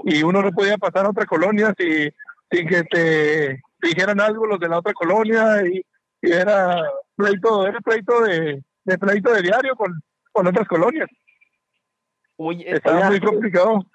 y 0.03 0.23
uno 0.23 0.41
no 0.41 0.51
podía 0.51 0.77
pasar 0.77 1.05
a 1.05 1.09
otra 1.09 1.25
colonia 1.25 1.73
si, 1.77 2.09
sin 2.51 2.67
que 2.67 2.83
te 2.83 3.61
dijeran 3.81 4.19
algo 4.19 4.47
los 4.47 4.59
de 4.59 4.69
la 4.69 4.79
otra 4.79 4.93
colonia 4.93 5.61
y, 5.65 5.81
era 6.19 6.83
pleito, 7.15 7.67
era 7.67 7.79
pleito 7.79 8.21
de, 8.21 8.63
de 8.83 8.97
pleito 8.97 9.31
de 9.31 9.43
diario 9.43 9.75
con, 9.75 10.01
con 10.31 10.47
otras 10.47 10.67
colonias. 10.67 11.07
Oye, 12.37 12.75
Estaba 12.75 13.09
muy 13.09 13.19
complicado. 13.19 13.85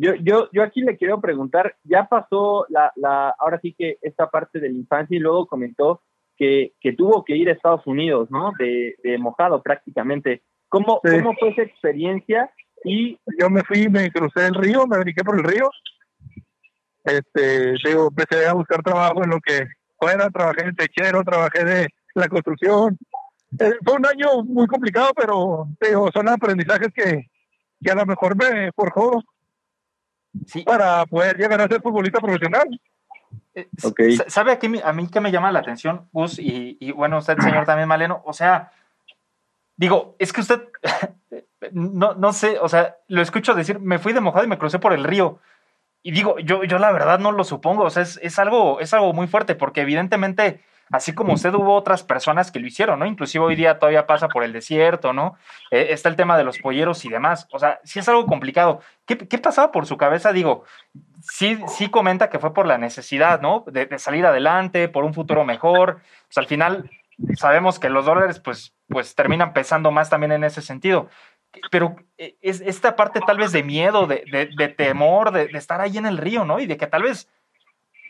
Yo, 0.00 0.14
yo, 0.14 0.48
yo 0.52 0.62
aquí 0.62 0.82
le 0.82 0.96
quiero 0.96 1.20
preguntar, 1.20 1.74
ya 1.82 2.04
pasó 2.04 2.66
la, 2.68 2.92
la, 2.94 3.34
ahora 3.36 3.58
sí 3.60 3.74
que 3.76 3.98
esta 4.00 4.30
parte 4.30 4.60
de 4.60 4.70
la 4.70 4.78
infancia 4.78 5.16
y 5.16 5.20
luego 5.20 5.48
comentó 5.48 6.02
que, 6.36 6.72
tuvo 6.96 7.24
que 7.24 7.36
ir 7.36 7.48
a 7.48 7.52
Estados 7.52 7.84
Unidos, 7.84 8.30
¿no? 8.30 8.52
De, 8.58 8.94
mojado 9.18 9.60
prácticamente. 9.60 10.42
¿Cómo, 10.68 11.00
¿Cómo 11.00 11.34
fue 11.34 11.48
esa 11.48 11.62
experiencia? 11.62 12.48
Y 12.84 13.18
yo 13.40 13.50
me 13.50 13.64
fui, 13.64 13.88
me 13.88 14.08
crucé 14.12 14.46
el 14.46 14.54
río, 14.54 14.86
me 14.86 14.98
brinqué 14.98 15.24
por 15.24 15.36
el 15.36 15.42
río. 15.42 15.68
Este, 17.04 17.72
digo, 17.84 18.08
empecé 18.08 18.46
a 18.46 18.52
buscar 18.52 18.82
trabajo 18.82 19.24
en 19.24 19.30
lo 19.30 19.40
que 19.40 19.66
fuera, 19.98 20.30
trabajé 20.30 20.64
en 20.64 20.76
techero, 20.76 21.24
trabajé 21.24 21.64
de 21.64 21.88
la 22.14 22.28
construcción. 22.28 22.96
Eh, 23.58 23.72
fue 23.84 23.94
un 23.94 24.06
año 24.06 24.44
muy 24.44 24.68
complicado, 24.68 25.10
pero 25.16 25.66
digo, 25.80 26.08
son 26.12 26.28
aprendizajes 26.28 26.88
que, 26.94 27.26
que 27.82 27.90
a 27.90 27.96
lo 27.96 28.06
mejor 28.06 28.36
me 28.36 28.70
forjó 28.72 29.24
sí. 30.46 30.62
para 30.62 31.04
poder 31.06 31.36
llegar 31.36 31.60
a 31.60 31.68
ser 31.68 31.80
futbolista 31.82 32.20
profesional. 32.20 32.68
Eh, 33.54 33.68
¿Sabe 34.28 34.52
a, 34.52 34.88
a 34.88 34.92
mí 34.92 35.08
que 35.08 35.20
me 35.20 35.32
llama 35.32 35.52
la 35.52 35.58
atención, 35.60 36.08
Gus? 36.12 36.38
Y, 36.38 36.92
bueno, 36.92 37.18
usted, 37.18 37.38
señor, 37.40 37.66
también 37.66 37.88
Maleno. 37.88 38.22
O 38.24 38.32
sea, 38.32 38.72
digo, 39.76 40.16
es 40.18 40.32
que 40.32 40.40
usted, 40.40 40.62
no, 41.72 42.14
no 42.14 42.32
sé, 42.32 42.58
o 42.58 42.68
sea, 42.68 42.96
lo 43.08 43.22
escucho 43.22 43.54
decir, 43.54 43.80
me 43.80 43.98
fui 43.98 44.12
de 44.12 44.20
mojado 44.20 44.44
y 44.44 44.48
me 44.48 44.58
crucé 44.58 44.78
por 44.78 44.92
el 44.92 45.04
río. 45.04 45.40
Y 46.02 46.12
digo, 46.12 46.38
yo, 46.38 46.64
yo 46.64 46.78
la 46.78 46.92
verdad 46.92 47.18
no 47.18 47.32
lo 47.32 47.44
supongo, 47.44 47.84
o 47.84 47.90
sea, 47.90 48.02
es, 48.02 48.38
algo, 48.38 48.80
es 48.80 48.94
algo 48.94 49.12
muy 49.12 49.26
fuerte, 49.26 49.54
porque 49.56 49.80
evidentemente 49.80 50.60
así 50.90 51.14
como 51.14 51.34
usted 51.34 51.54
hubo 51.54 51.74
otras 51.74 52.02
personas 52.02 52.50
que 52.50 52.60
lo 52.60 52.66
hicieron, 52.66 52.98
¿no? 52.98 53.06
Inclusive 53.06 53.44
hoy 53.44 53.56
día 53.56 53.78
todavía 53.78 54.06
pasa 54.06 54.28
por 54.28 54.44
el 54.44 54.52
desierto, 54.52 55.12
¿no? 55.12 55.36
Eh, 55.70 55.88
está 55.90 56.08
el 56.08 56.16
tema 56.16 56.36
de 56.38 56.44
los 56.44 56.58
polleros 56.58 57.04
y 57.04 57.08
demás. 57.08 57.46
O 57.52 57.58
sea, 57.58 57.80
sí 57.84 57.98
es 57.98 58.08
algo 58.08 58.26
complicado. 58.26 58.80
¿Qué, 59.06 59.18
qué 59.18 59.38
pasaba 59.38 59.72
por 59.72 59.86
su 59.86 59.96
cabeza? 59.96 60.32
Digo, 60.32 60.64
sí, 61.20 61.58
sí 61.68 61.88
comenta 61.90 62.30
que 62.30 62.38
fue 62.38 62.54
por 62.54 62.66
la 62.66 62.78
necesidad, 62.78 63.40
¿no? 63.40 63.64
De, 63.66 63.98
salir 63.98 64.26
adelante, 64.26 64.88
por 64.88 65.04
un 65.04 65.14
futuro 65.14 65.44
mejor. 65.44 66.00
Pues 66.26 66.38
al 66.38 66.46
final 66.46 66.90
sabemos 67.34 67.78
que 67.78 67.90
los 67.90 68.06
dólares, 68.06 68.40
pues, 68.40 68.74
pues 68.88 69.14
terminan 69.14 69.52
pesando 69.52 69.90
más 69.90 70.10
también 70.10 70.32
en 70.32 70.44
ese 70.44 70.62
sentido 70.62 71.08
pero 71.70 71.96
eh, 72.18 72.36
es 72.42 72.60
esta 72.60 72.94
parte 72.94 73.20
tal 73.26 73.38
vez 73.38 73.52
de 73.52 73.62
miedo, 73.62 74.06
de, 74.06 74.50
de, 74.54 74.68
temor, 74.68 75.32
de, 75.32 75.48
de, 75.48 75.58
estar 75.58 75.80
ahí 75.80 75.96
en 75.96 76.06
el 76.06 76.18
río, 76.18 76.44
¿no? 76.44 76.60
Y 76.60 76.66
de 76.66 76.76
que 76.76 76.86
tal 76.86 77.02
vez, 77.02 77.28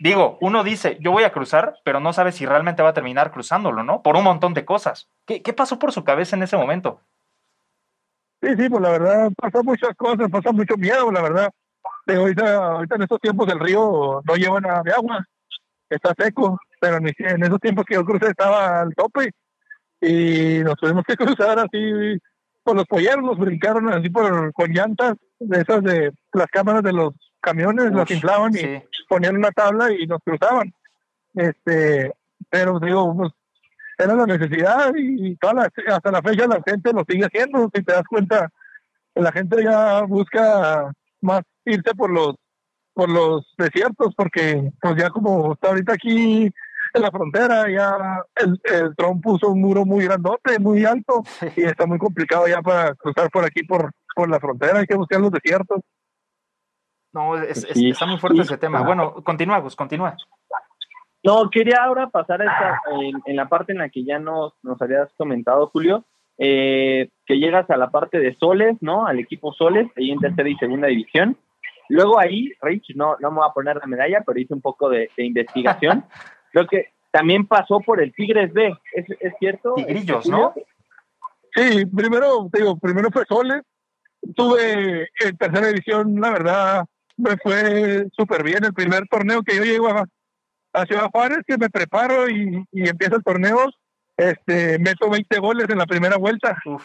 digo, 0.01 0.39
uno 0.41 0.65
dice, 0.65 0.99
yo 1.01 1.13
voy 1.13 1.25
a 1.25 1.33
cruzar, 1.33 1.75
pero 1.85 2.01
no 2.01 2.13
sabe 2.13 2.33
si 2.33 2.47
realmente 2.47 2.83
va 2.83 2.91
a 2.91 2.95
terminar 2.95 3.31
cruzándolo, 3.31 3.83
¿no? 3.83 4.03
Por 4.03 4.17
un 4.17 4.25
montón 4.25 4.55
de 4.55 4.65
cosas. 4.65 5.09
¿Qué, 5.27 5.43
qué 5.43 5.53
pasó 5.53 5.79
por 5.79 5.93
su 5.93 6.05
cabeza 6.05 6.37
en 6.37 6.43
ese 6.43 6.57
momento? 6.57 7.01
Sí, 8.41 8.51
sí, 8.57 8.69
pues 8.69 8.83
la 8.83 8.91
verdad, 8.91 9.31
pasan 9.37 9.65
muchas 9.65 9.95
cosas, 9.97 10.31
pasa 10.31 10.53
mucho 10.53 10.77
miedo, 10.77 11.11
la 11.11 11.23
verdad. 11.23 11.51
ahorita, 12.07 12.57
ahorita 12.57 12.95
en 12.95 13.03
estos 13.03 13.21
tiempos 13.21 13.49
el 13.49 13.59
río 13.59 14.23
no 14.25 14.35
lleva 14.37 14.61
nada 14.61 14.83
de 14.85 14.93
agua, 14.93 15.25
está 15.91 16.15
seco, 16.17 16.59
pero 16.81 16.99
en, 16.99 17.09
esos 17.43 17.61
tiempos 17.61 17.85
que 17.85 17.95
yo 17.95 18.05
crucé 18.05 18.29
estaba 18.29 18.81
al 18.81 18.95
tope 18.95 19.33
y 20.01 20.61
nos 20.63 20.77
tuvimos 20.77 21.05
que 21.05 21.17
cruzar 21.17 21.59
así 21.59 22.19
los 22.75 22.87
polleros 22.87 23.25
los 23.25 23.39
brincaron 23.39 23.89
así 23.93 24.11
por, 24.11 24.53
con 24.53 24.71
llantas 24.71 25.17
de 25.39 25.61
esas 25.61 25.83
de 25.83 26.13
las 26.33 26.47
cámaras 26.49 26.83
de 26.83 26.93
los 26.93 27.15
camiones, 27.49 27.93
las 27.93 28.11
inflaban 28.11 28.53
y 28.55 28.83
ponían 29.09 29.37
una 29.37 29.51
tabla 29.51 29.93
y 29.93 30.07
nos 30.07 30.21
cruzaban. 30.23 30.73
Este, 31.35 32.13
pero 32.51 32.79
digo, 32.79 33.17
pues 33.17 33.33
era 33.99 34.15
la 34.15 34.27
necesidad 34.27 34.93
y 34.97 35.37
toda 35.37 35.69
hasta 35.89 36.11
la 36.11 36.23
fecha 36.23 36.47
la 36.47 36.63
gente 36.67 36.93
lo 36.93 37.05
sigue 37.09 37.25
haciendo. 37.25 37.71
Si 37.75 37.83
te 37.83 37.93
das 37.93 38.05
cuenta, 38.09 38.51
la 39.15 39.33
gente 39.33 39.63
ya 39.63 40.03
busca 40.03 40.93
más 41.21 41.43
irse 41.65 41.95
por 41.95 42.11
los 42.11 42.37
por 42.95 43.09
los 43.09 43.55
desiertos 43.57 44.13
porque 44.17 44.73
pues 44.81 44.97
ya 44.97 45.11
como 45.11 45.53
está 45.53 45.69
ahorita 45.69 45.93
aquí 45.95 46.51
en 46.95 47.03
la 47.03 47.11
frontera, 47.11 47.71
ya 47.71 48.23
el, 48.37 48.61
el 48.65 48.97
Trump 48.97 49.23
puso 49.23 49.51
un 49.51 49.61
muro 49.61 49.85
muy 49.85 50.05
grandote, 50.05 50.59
muy 50.59 50.85
alto, 50.85 51.23
y 51.57 51.65
está 51.65 51.87
muy 51.87 51.99
complicado 51.99 52.49
ya 52.49 52.63
para 52.63 52.95
cruzar 52.95 53.31
por 53.31 53.45
aquí, 53.45 53.63
por, 53.63 53.93
por 54.15 54.29
la 54.29 54.41
frontera, 54.41 54.81
hay 54.81 54.87
que 54.87 54.97
buscar 54.97 55.21
los 55.21 55.31
desiertos. 55.31 55.81
No, 57.19 57.37
es, 57.37 57.65
está 57.75 58.07
muy 58.07 58.19
fuerte 58.19 58.43
ese 58.43 58.59
tema. 58.59 58.83
Bueno, 58.83 59.13
continúa, 59.25 59.59
Gus, 59.59 59.75
continúa. 59.75 60.17
No, 61.25 61.51
quería 61.51 61.83
ahora 61.83 62.09
pasar 62.11 62.41
esta, 62.43 62.81
en, 63.27 63.35
la 63.35 63.49
parte 63.49 63.73
en 63.73 63.79
la 63.79 63.89
que 63.89 64.05
ya 64.05 64.21
nos, 64.21 64.53
nos 64.63 64.81
habías 64.81 65.13
comentado, 65.15 65.67
Julio, 65.67 66.05
eh, 66.39 67.09
que 67.27 67.39
llegas 67.39 67.69
a 67.71 67.77
la 67.77 67.91
parte 67.91 68.21
de 68.21 68.37
Soles, 68.37 68.77
¿no? 68.81 69.05
Al 69.05 69.19
equipo 69.19 69.53
Soles, 69.53 69.89
ahí 69.97 70.13
en 70.13 70.21
tercera 70.21 70.49
y 70.49 70.55
segunda 70.59 70.87
división. 70.87 71.37
Luego 71.89 72.21
ahí, 72.21 72.53
Rich, 72.63 72.95
no, 72.95 73.17
no 73.19 73.33
me 73.33 73.39
voy 73.39 73.49
a 73.49 73.53
poner 73.53 73.77
la 73.79 73.87
medalla, 73.89 74.23
pero 74.25 74.39
hice 74.39 74.55
un 74.55 74.61
poco 74.61 74.89
de, 74.89 75.11
de 75.17 75.25
investigación. 75.25 76.05
creo 76.53 76.69
que 76.69 76.93
también 77.11 77.49
pasó 77.49 77.81
por 77.81 78.01
el 78.01 78.15
Tigres 78.15 78.53
B, 78.53 78.73
¿es, 78.93 79.07
es 79.19 79.35
cierto? 79.41 79.75
Tigrillos, 79.75 80.29
¿no? 80.29 80.55
Sí, 81.53 81.85
primero, 81.87 82.49
digo, 82.53 82.79
primero 82.79 83.11
fue 83.11 83.25
Soles, 83.25 83.63
tuve 84.37 85.09
en 85.19 85.37
tercera 85.37 85.67
división, 85.67 86.21
la 86.21 86.31
verdad, 86.31 86.87
me 87.19 87.37
fue 87.37 88.07
súper 88.17 88.43
bien 88.43 88.65
el 88.65 88.73
primer 88.73 89.07
torneo 89.09 89.43
que 89.43 89.57
yo 89.57 89.65
llego 89.65 89.89
a, 89.89 90.07
a 90.73 90.87
Ciudad 90.87 91.11
Juárez, 91.13 91.41
que 91.47 91.59
me 91.59 91.69
preparo 91.69 92.29
y, 92.29 92.65
y 92.73 92.89
empieza 92.89 93.17
el 93.17 93.25
torneo, 93.25 93.67
este, 94.17 94.79
meto 94.79 95.11
20 95.11 95.39
goles 95.39 95.67
en 95.69 95.79
la 95.79 95.87
primera 95.87 96.17
vuelta. 96.17 96.57
Uf, 96.65 96.85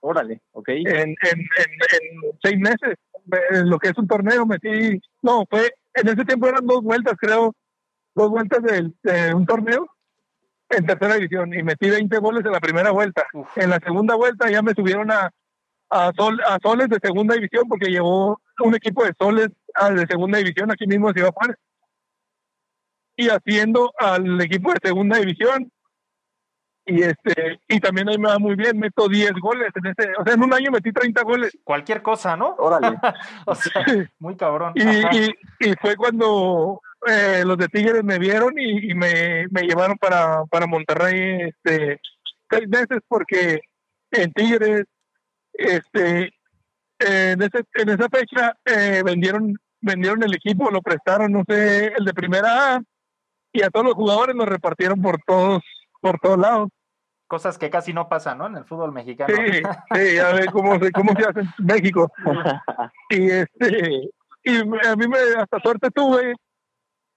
órale, 0.00 0.40
ok. 0.52 0.68
En, 0.68 0.86
en, 0.86 1.16
en, 1.16 1.40
en 1.40 2.38
seis 2.42 2.58
meses, 2.58 2.96
en 3.50 3.68
lo 3.68 3.78
que 3.78 3.88
es 3.88 3.98
un 3.98 4.06
torneo, 4.06 4.46
metí, 4.46 5.00
no, 5.22 5.44
fue, 5.48 5.72
en 5.94 6.08
ese 6.08 6.24
tiempo 6.24 6.48
eran 6.48 6.66
dos 6.66 6.82
vueltas, 6.82 7.14
creo, 7.18 7.54
dos 8.14 8.30
vueltas 8.30 8.60
de, 8.62 9.34
un 9.34 9.46
torneo 9.46 9.86
en 10.68 10.86
tercera 10.86 11.14
división 11.14 11.52
y 11.52 11.62
metí 11.62 11.90
20 11.90 12.16
goles 12.18 12.44
en 12.44 12.52
la 12.52 12.60
primera 12.60 12.90
vuelta. 12.90 13.24
En 13.56 13.70
la 13.70 13.80
segunda 13.80 14.14
vuelta 14.14 14.50
ya 14.50 14.62
me 14.62 14.74
subieron 14.74 15.10
a, 15.10 15.30
a, 15.90 16.12
Sol, 16.16 16.40
a 16.46 16.58
Soles 16.62 16.88
de 16.88 16.98
segunda 17.02 17.34
división 17.34 17.64
porque 17.68 17.90
llevó 17.90 18.40
un 18.60 18.74
equipo 18.74 19.04
de 19.04 19.12
Soles 19.18 19.48
a 19.74 19.90
de 19.90 20.06
segunda 20.06 20.38
división 20.38 20.70
aquí 20.70 20.86
mismo 20.86 21.08
en 21.08 21.14
Ciudad 21.14 21.32
Juárez. 21.32 21.56
Y 23.16 23.28
haciendo 23.28 23.92
al 23.98 24.40
equipo 24.40 24.72
de 24.72 24.78
segunda 24.82 25.18
división. 25.18 25.70
Y 26.86 27.02
este 27.02 27.60
y 27.68 27.78
también 27.78 28.08
ahí 28.08 28.18
me 28.18 28.28
va 28.28 28.38
muy 28.38 28.56
bien, 28.56 28.78
meto 28.78 29.06
10 29.06 29.32
goles 29.34 29.70
en 29.76 29.86
ese, 29.86 30.12
o 30.18 30.24
sea, 30.24 30.34
en 30.34 30.42
un 30.42 30.52
año 30.52 30.70
metí 30.70 30.92
30 30.92 31.22
goles. 31.22 31.56
Cualquier 31.62 32.02
cosa, 32.02 32.36
¿no? 32.36 32.56
Órale. 32.58 32.96
o 33.46 33.54
sea, 33.54 33.84
muy 34.18 34.36
cabrón. 34.36 34.72
Y, 34.74 34.82
y, 34.82 35.34
y, 35.60 35.74
fue 35.80 35.94
cuando 35.96 36.80
eh, 37.06 37.44
los 37.46 37.56
de 37.58 37.68
Tigres 37.68 38.02
me 38.02 38.18
vieron 38.18 38.58
y, 38.58 38.94
me, 38.94 39.46
me, 39.50 39.62
llevaron 39.62 39.96
para, 39.98 40.44
para 40.46 40.66
Monterrey 40.66 41.48
este, 41.48 42.00
seis 42.50 42.68
meses 42.68 43.00
porque 43.08 43.60
en 44.10 44.32
Tigres, 44.32 44.84
este, 45.52 46.32
en, 47.00 47.42
ese, 47.42 47.64
en 47.74 47.88
esa 47.88 48.08
fecha 48.08 48.54
eh, 48.64 49.02
vendieron, 49.04 49.54
vendieron 49.80 50.22
el 50.22 50.34
equipo, 50.34 50.70
lo 50.70 50.82
prestaron, 50.82 51.32
no 51.32 51.44
sé, 51.48 51.92
el 51.96 52.04
de 52.04 52.14
primera 52.14 52.76
A 52.76 52.82
y 53.52 53.62
a 53.62 53.70
todos 53.70 53.86
los 53.86 53.94
jugadores 53.94 54.36
lo 54.36 54.46
repartieron 54.46 55.00
por 55.02 55.20
todos, 55.26 55.62
por 56.00 56.18
todos 56.20 56.38
lados. 56.38 56.68
Cosas 57.26 57.58
que 57.58 57.70
casi 57.70 57.92
no 57.92 58.08
pasan, 58.08 58.38
¿no? 58.38 58.46
En 58.46 58.56
el 58.56 58.64
fútbol 58.64 58.92
mexicano. 58.92 59.34
Sí, 59.34 59.62
sí, 59.94 60.18
a 60.18 60.32
ver 60.32 60.46
cómo 60.46 60.78
se, 60.78 60.90
cómo 60.92 61.12
se 61.16 61.24
hace 61.28 61.40
en 61.40 61.66
México. 61.66 62.10
Y 63.10 63.28
este, 63.28 64.08
y 64.44 64.58
a 64.58 64.96
mí 64.96 65.08
me, 65.08 65.18
hasta 65.36 65.58
suerte 65.60 65.90
tuve 65.90 66.34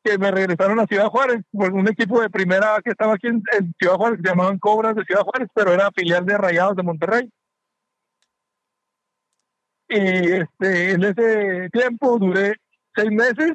que 0.03 0.17
me 0.17 0.31
regresaron 0.31 0.79
a 0.79 0.85
Ciudad 0.85 1.07
Juárez, 1.07 1.41
por 1.51 1.71
un 1.71 1.87
equipo 1.87 2.19
de 2.19 2.29
primera 2.29 2.77
que 2.83 2.91
estaba 2.91 3.13
aquí 3.13 3.27
en, 3.27 3.41
Ciudad 3.79 3.95
Juárez, 3.95 4.19
se 4.21 4.27
llamaban 4.27 4.59
Cobras 4.59 4.95
de 4.95 5.05
Ciudad 5.05 5.21
Juárez, 5.21 5.47
pero 5.53 5.71
era 5.71 5.89
filial 5.95 6.25
de 6.25 6.37
Rayados 6.37 6.75
de 6.75 6.83
Monterrey. 6.83 7.29
Y 9.93 10.31
este, 10.31 10.91
en 10.93 11.03
ese 11.03 11.69
tiempo 11.69 12.17
duré 12.17 12.55
seis 12.95 13.11
meses, 13.11 13.51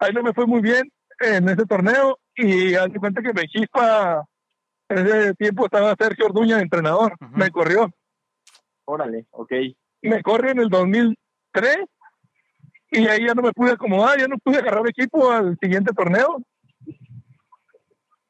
ahí 0.00 0.12
no 0.12 0.24
me 0.24 0.32
fue 0.32 0.44
muy 0.44 0.60
bien 0.60 0.90
en 1.20 1.48
ese 1.48 1.66
torneo 1.66 2.18
y 2.34 2.74
al 2.74 2.92
cuenta 2.94 3.22
que 3.22 3.32
me 3.32 3.46
chispa, 3.46 4.24
en 4.88 5.06
ese 5.06 5.34
tiempo 5.34 5.66
estaba 5.66 5.94
Sergio 5.96 6.26
Orduña 6.26 6.56
de 6.56 6.62
entrenador, 6.62 7.14
me 7.30 7.50
corrió. 7.52 7.88
Órale, 8.86 9.26
ok. 9.30 9.52
Me 10.02 10.20
corrió 10.20 10.50
en 10.50 10.58
el 10.58 10.68
2003 10.68 11.76
y 12.90 13.06
ahí 13.06 13.26
ya 13.26 13.34
no 13.34 13.42
me 13.42 13.52
pude 13.52 13.70
acomodar, 13.70 14.18
ya 14.18 14.26
no 14.26 14.38
pude 14.38 14.58
agarrar 14.58 14.82
equipo 14.88 15.30
al 15.30 15.56
siguiente 15.62 15.92
torneo. 15.94 16.42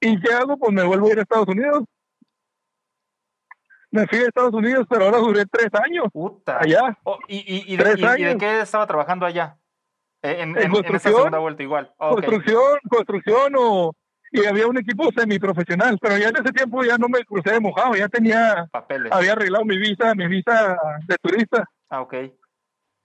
¿Y 0.03 0.21
qué 0.21 0.35
hago? 0.35 0.59
Pues 0.59 0.73
me 0.73 0.85
vuelvo 0.85 1.09
a 1.09 1.13
ir 1.13 1.19
a 1.19 1.23
Estados 1.23 1.49
Unidos. 1.49 1.85
Me 3.91 4.07
fui 4.07 4.19
a 4.19 4.27
Estados 4.27 4.53
Unidos, 4.53 4.87
pero 4.89 5.07
ahora 5.07 5.19
duré 5.19 5.47
tres 5.47 5.69
años. 5.83 6.07
Puta. 6.13 6.59
Allá. 6.61 6.99
Oh, 7.05 7.19
y, 7.27 7.37
y, 7.39 7.75
y, 7.75 7.77
de, 7.77 8.19
y, 8.19 8.25
de, 8.25 8.37
qué 8.39 8.61
estaba 8.61 8.87
trabajando 8.87 9.25
allá? 9.25 9.57
Eh, 10.23 10.37
en, 10.41 10.57
en, 10.59 10.75
en, 10.75 10.95
esa 10.95 11.11
segunda 11.11 11.39
vuelta 11.39 11.63
igual. 11.63 11.93
Oh, 11.99 12.13
construcción, 12.13 12.79
construcción 12.89 13.53
o... 13.57 13.95
Y 14.31 14.45
había 14.45 14.67
un 14.67 14.77
equipo 14.77 15.11
semiprofesional, 15.11 15.99
pero 15.99 16.19
ya 16.19 16.29
en 16.29 16.37
ese 16.37 16.53
tiempo 16.53 16.85
ya 16.85 16.99
no 16.99 17.09
me 17.09 17.25
crucé 17.25 17.53
de 17.53 17.61
mojado, 17.61 17.95
ya 17.95 18.09
tenía... 18.09 18.67
Papeles. 18.71 19.11
Había 19.11 19.33
arreglado 19.33 19.65
mi 19.65 19.79
visa, 19.79 20.15
mi 20.15 20.27
visa 20.27 20.77
de 21.07 21.17
turista. 21.23 21.65
Ah, 21.89 22.03
ok 22.03 22.15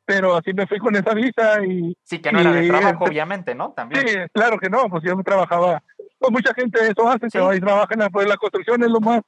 pero 0.05 0.35
así 0.35 0.53
me 0.53 0.67
fui 0.67 0.79
con 0.79 0.95
esa 0.95 1.13
visa 1.13 1.63
y... 1.65 1.95
Sí, 2.03 2.19
que 2.19 2.31
no 2.31 2.39
era 2.39 2.51
de 2.51 2.67
trabajo, 2.67 3.05
obviamente, 3.05 3.55
¿no? 3.55 3.71
También. 3.71 4.07
Sí, 4.07 4.15
claro 4.33 4.57
que 4.57 4.69
no, 4.69 4.89
pues 4.89 5.03
yo 5.03 5.15
me 5.15 5.23
trabajaba, 5.23 5.81
pues 6.19 6.31
mucha 6.31 6.53
gente 6.53 6.79
eso 6.85 7.07
hace, 7.07 7.29
¿Sí? 7.29 7.39
que 7.39 7.59
trabaja 7.61 7.93
en 7.93 7.99
la, 7.99 8.09
pues 8.09 8.27
la 8.27 8.37
construcción, 8.37 8.83
es 8.83 8.89
lo 8.89 8.99
más 8.99 9.21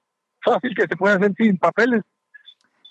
fácil 0.45 0.75
que 0.75 0.87
se 0.87 0.95
puede 0.95 1.15
hacer 1.15 1.33
sin 1.35 1.57
papeles. 1.57 2.03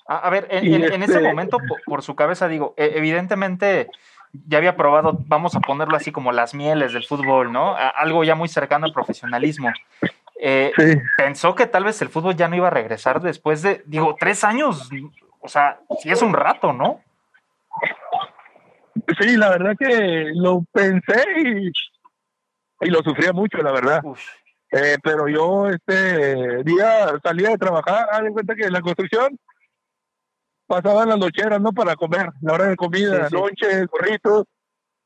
A, 0.07 0.19
a 0.19 0.31
ver, 0.31 0.47
en, 0.51 0.67
en, 0.67 0.83
este... 0.83 0.95
en, 0.95 1.03
ese 1.03 1.21
momento, 1.21 1.59
por, 1.59 1.83
por, 1.85 2.03
su 2.03 2.15
cabeza, 2.15 2.49
digo, 2.49 2.75
evidentemente 2.77 3.89
ya 4.47 4.59
había 4.59 4.77
probado, 4.77 5.17
vamos 5.27 5.55
a 5.55 5.61
ponerlo 5.61 5.97
así 5.97 6.13
como 6.13 6.33
las 6.33 6.55
mieles 6.55 6.93
del 6.93 7.05
fútbol, 7.05 7.53
¿no? 7.53 7.77
algo 7.77 8.25
ya 8.25 8.35
muy 8.35 8.49
cercano 8.49 8.85
al 8.85 8.93
profesionalismo. 8.93 9.71
Eh, 10.41 10.73
sí. 10.77 10.99
Pensó 11.17 11.55
que 11.55 11.67
tal 11.67 11.85
vez 11.85 12.03
el 12.03 12.09
fútbol 12.09 12.35
ya 12.35 12.49
no 12.49 12.57
iba 12.57 12.67
a 12.67 12.71
regresar 12.71 13.21
después 13.21 13.63
de, 13.63 13.83
digo, 13.87 14.17
tres 14.19 14.43
años, 14.45 14.91
o 15.41 15.49
sea, 15.49 15.79
sí 16.01 16.11
es 16.11 16.21
un 16.21 16.33
rato, 16.33 16.73
¿no? 16.73 17.01
Sí, 19.19 19.37
la 19.37 19.51
verdad 19.51 19.77
que 19.79 20.33
lo 20.35 20.65
pensé 20.73 21.25
y, 21.37 21.73
y 22.81 22.91
lo 22.91 23.03
sufría 23.03 23.33
mucho, 23.33 23.59
la 23.59 23.73
verdad. 23.73 24.03
Eh, 24.77 24.99
pero 25.05 25.29
yo 25.29 25.69
este 25.69 26.65
día 26.65 27.07
salía 27.23 27.51
de 27.51 27.59
trabajar, 27.59 28.09
haz 28.11 28.23
en 28.23 28.33
cuenta 28.33 28.57
que 28.57 28.65
en 28.65 28.73
la 28.73 28.81
construcción 28.81 29.39
pasaban 30.67 31.11
las 31.11 31.19
nocheras, 31.19 31.61
¿no? 31.61 31.73
Para 31.73 31.95
comer, 31.95 32.31
la 32.41 32.55
hora 32.55 32.65
de 32.67 32.77
comida, 32.77 33.29
sí, 33.29 33.37
sí. 33.57 33.67
gorritos. 33.89 34.47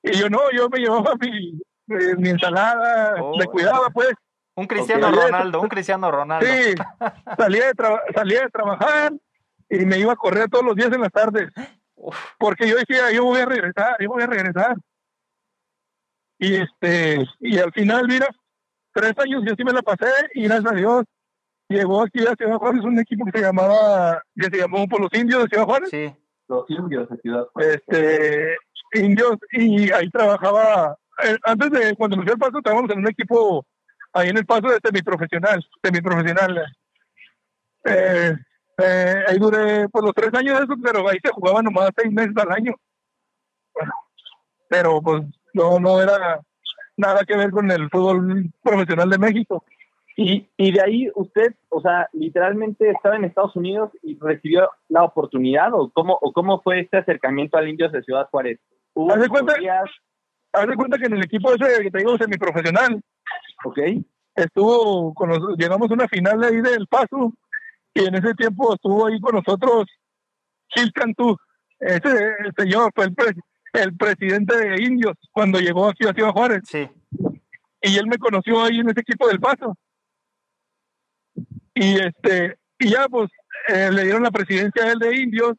Y 0.02 0.12
yo 0.16 0.30
no, 0.30 0.40
yo 0.52 0.70
me 0.70 0.78
llevaba 0.78 1.14
mi, 1.20 1.60
mi, 1.86 2.28
ensalada, 2.30 3.22
oh, 3.22 3.36
me 3.36 3.44
cuidaba, 3.44 3.90
pues. 3.90 4.14
Un 4.54 4.66
Cristiano 4.66 5.08
Ok. 5.08 5.14
Ronaldo, 5.14 5.60
un 5.60 5.68
Cristiano 5.68 6.10
Ronaldo. 6.10 6.46
Sí, 6.46 6.74
salía 7.36 7.66
de, 7.66 7.74
salía 8.14 8.40
de 8.44 8.48
trabajar 8.48 9.12
y 9.68 9.84
me 9.84 9.98
iba 9.98 10.14
a 10.14 10.16
correr 10.16 10.48
todos 10.48 10.64
los 10.64 10.76
días 10.76 10.90
en 10.92 11.02
las 11.02 11.12
tardes. 11.12 11.50
Uf. 11.94 12.16
Porque 12.38 12.66
yo 12.66 12.76
decía, 12.76 13.12
yo 13.12 13.24
voy 13.24 13.40
a 13.40 13.46
regresar, 13.46 13.96
yo 14.00 14.08
voy 14.08 14.22
a 14.22 14.26
regresar. 14.26 14.76
Y 16.38 16.54
este, 16.54 17.26
y 17.40 17.58
al 17.58 17.72
final, 17.72 18.08
mira, 18.08 18.28
tres 18.92 19.12
años 19.18 19.42
yo 19.46 19.54
sí 19.56 19.64
me 19.64 19.72
la 19.72 19.82
pasé 19.82 20.10
y 20.34 20.44
gracias 20.44 20.72
a 20.72 20.76
Dios 20.76 21.04
llegó 21.68 22.02
aquí 22.02 22.26
a 22.26 22.34
Ciudad 22.34 22.56
Juárez 22.56 22.82
un 22.84 22.98
equipo 22.98 23.24
que 23.26 23.38
se 23.38 23.44
llamaba, 23.44 24.22
que 24.34 24.46
se 24.46 24.58
llamó 24.58 24.86
por 24.88 25.00
los 25.00 25.12
indios 25.12 25.42
de 25.42 25.48
Ciudad 25.48 25.64
Juárez. 25.64 25.90
Sí. 25.90 26.14
Los 26.48 26.68
indios 26.70 27.08
de 27.08 27.16
Ciudad 27.18 27.46
Juárez. 27.52 27.82
Este, 27.86 28.56
indios, 28.94 29.36
y 29.52 29.92
ahí 29.92 30.08
trabajaba, 30.10 30.96
eh, 31.24 31.36
antes 31.44 31.70
de 31.70 31.94
cuando 31.96 32.16
me 32.16 32.22
fui 32.22 32.32
al 32.32 32.38
paso, 32.38 32.58
estábamos 32.58 32.90
en 32.90 33.00
un 33.00 33.08
equipo 33.08 33.64
ahí 34.12 34.30
en 34.30 34.38
el 34.38 34.46
paso 34.46 34.68
de 34.68 34.80
semiprofesional, 34.82 35.64
semiprofesional. 35.82 36.66
Eh, 37.84 38.34
eh, 38.78 39.24
ahí 39.26 39.38
duré 39.38 39.88
por 39.88 40.04
los 40.04 40.14
tres 40.14 40.32
años 40.34 40.58
de 40.58 40.64
eso, 40.64 40.74
pero 40.82 41.08
ahí 41.08 41.18
se 41.22 41.30
jugaba 41.30 41.62
nomás 41.62 41.90
seis 41.96 42.12
meses 42.12 42.36
al 42.36 42.52
año. 42.52 42.74
Bueno, 43.74 43.92
pero 44.68 45.02
pues 45.02 45.24
no, 45.52 45.78
no 45.78 46.00
era 46.00 46.40
nada 46.98 47.24
que 47.24 47.36
ver 47.36 47.50
con 47.50 47.70
el 47.70 47.88
fútbol 47.88 48.50
profesional 48.62 49.08
de 49.08 49.18
México. 49.18 49.64
Y, 50.16 50.48
y 50.56 50.72
de 50.72 50.80
ahí 50.82 51.10
usted, 51.14 51.54
o 51.68 51.80
sea, 51.80 52.08
literalmente 52.12 52.90
estaba 52.90 53.16
en 53.16 53.24
Estados 53.24 53.54
Unidos 53.54 53.90
y 54.02 54.18
recibió 54.18 54.68
la 54.88 55.04
oportunidad, 55.04 55.72
o 55.72 55.90
cómo, 55.90 56.18
o 56.20 56.32
cómo 56.32 56.60
fue 56.60 56.80
este 56.80 56.96
acercamiento 56.98 57.56
al 57.56 57.68
Indios 57.68 57.92
de 57.92 58.02
Ciudad 58.02 58.28
Juárez. 58.30 58.58
¿Hubo 58.94 59.12
Haz 59.12 59.20
de 59.20 59.28
cuenta- 59.28 59.54
Haz 60.52 60.66
de 60.66 60.74
cuenta 60.76 60.98
que 60.98 61.06
en 61.06 61.12
el 61.14 61.22
equipo 61.24 61.52
ese 61.54 61.82
que 61.82 61.90
te 61.90 61.98
digo 61.98 62.18
semiprofesional, 62.18 63.00
ok? 63.64 63.78
estuvo 64.34 65.12
con 65.14 65.30
llegamos 65.56 65.90
a 65.90 65.94
una 65.94 66.06
final 66.06 66.42
ahí 66.44 66.60
del 66.60 66.86
Paso 66.86 67.32
y 67.92 68.04
en 68.06 68.14
ese 68.14 68.34
tiempo 68.34 68.72
estuvo 68.72 69.06
ahí 69.06 69.20
con 69.20 69.34
nosotros 69.34 69.86
Gil 70.68 70.92
Cantú. 70.92 71.36
Ese 71.80 72.34
el 72.44 72.52
señor 72.56 72.90
fue 72.94 73.06
el, 73.06 73.14
pre- 73.14 73.34
el 73.72 73.96
presidente 73.96 74.56
de 74.56 74.82
Indios 74.82 75.14
cuando 75.32 75.58
llegó 75.60 75.88
aquí 75.88 76.06
a 76.06 76.12
Ciudad 76.12 76.32
Juárez 76.32 76.62
Sí. 76.64 76.88
y 77.82 77.96
él 77.96 78.06
me 78.06 78.18
conoció 78.18 78.62
ahí 78.62 78.80
en 78.80 78.90
ese 78.90 79.00
equipo 79.00 79.28
del 79.28 79.40
Paso. 79.40 79.76
Y 81.74 81.98
este 82.00 82.58
y 82.78 82.90
ya 82.90 83.08
pues 83.08 83.30
eh, 83.68 83.90
le 83.92 84.04
dieron 84.04 84.22
la 84.22 84.30
presidencia 84.30 84.84
a 84.84 84.92
él 84.92 84.98
de 84.98 85.16
Indios 85.16 85.54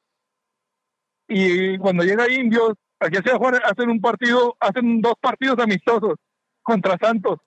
y 1.27 1.77
cuando 1.77 2.03
llega 2.03 2.23
a 2.23 2.31
Indios 2.31 2.73
aquí 2.99 3.17
a 3.17 3.21
Ciudad 3.21 3.37
Juárez 3.37 3.61
hacen 3.63 3.89
un 3.89 4.01
partido, 4.01 4.57
hacen 4.59 5.01
dos 5.01 5.13
partidos 5.21 5.59
amistosos 5.59 6.15
contra 6.63 6.97
Santos. 6.97 7.39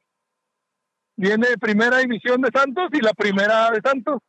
Viene 1.17 1.59
primera 1.61 1.99
división 1.99 2.41
de 2.41 2.51
Santos 2.53 2.89
y 2.93 3.01
la 3.01 3.13
primera 3.13 3.67
A 3.67 3.71
de 3.73 3.81
Santos. 3.83 4.21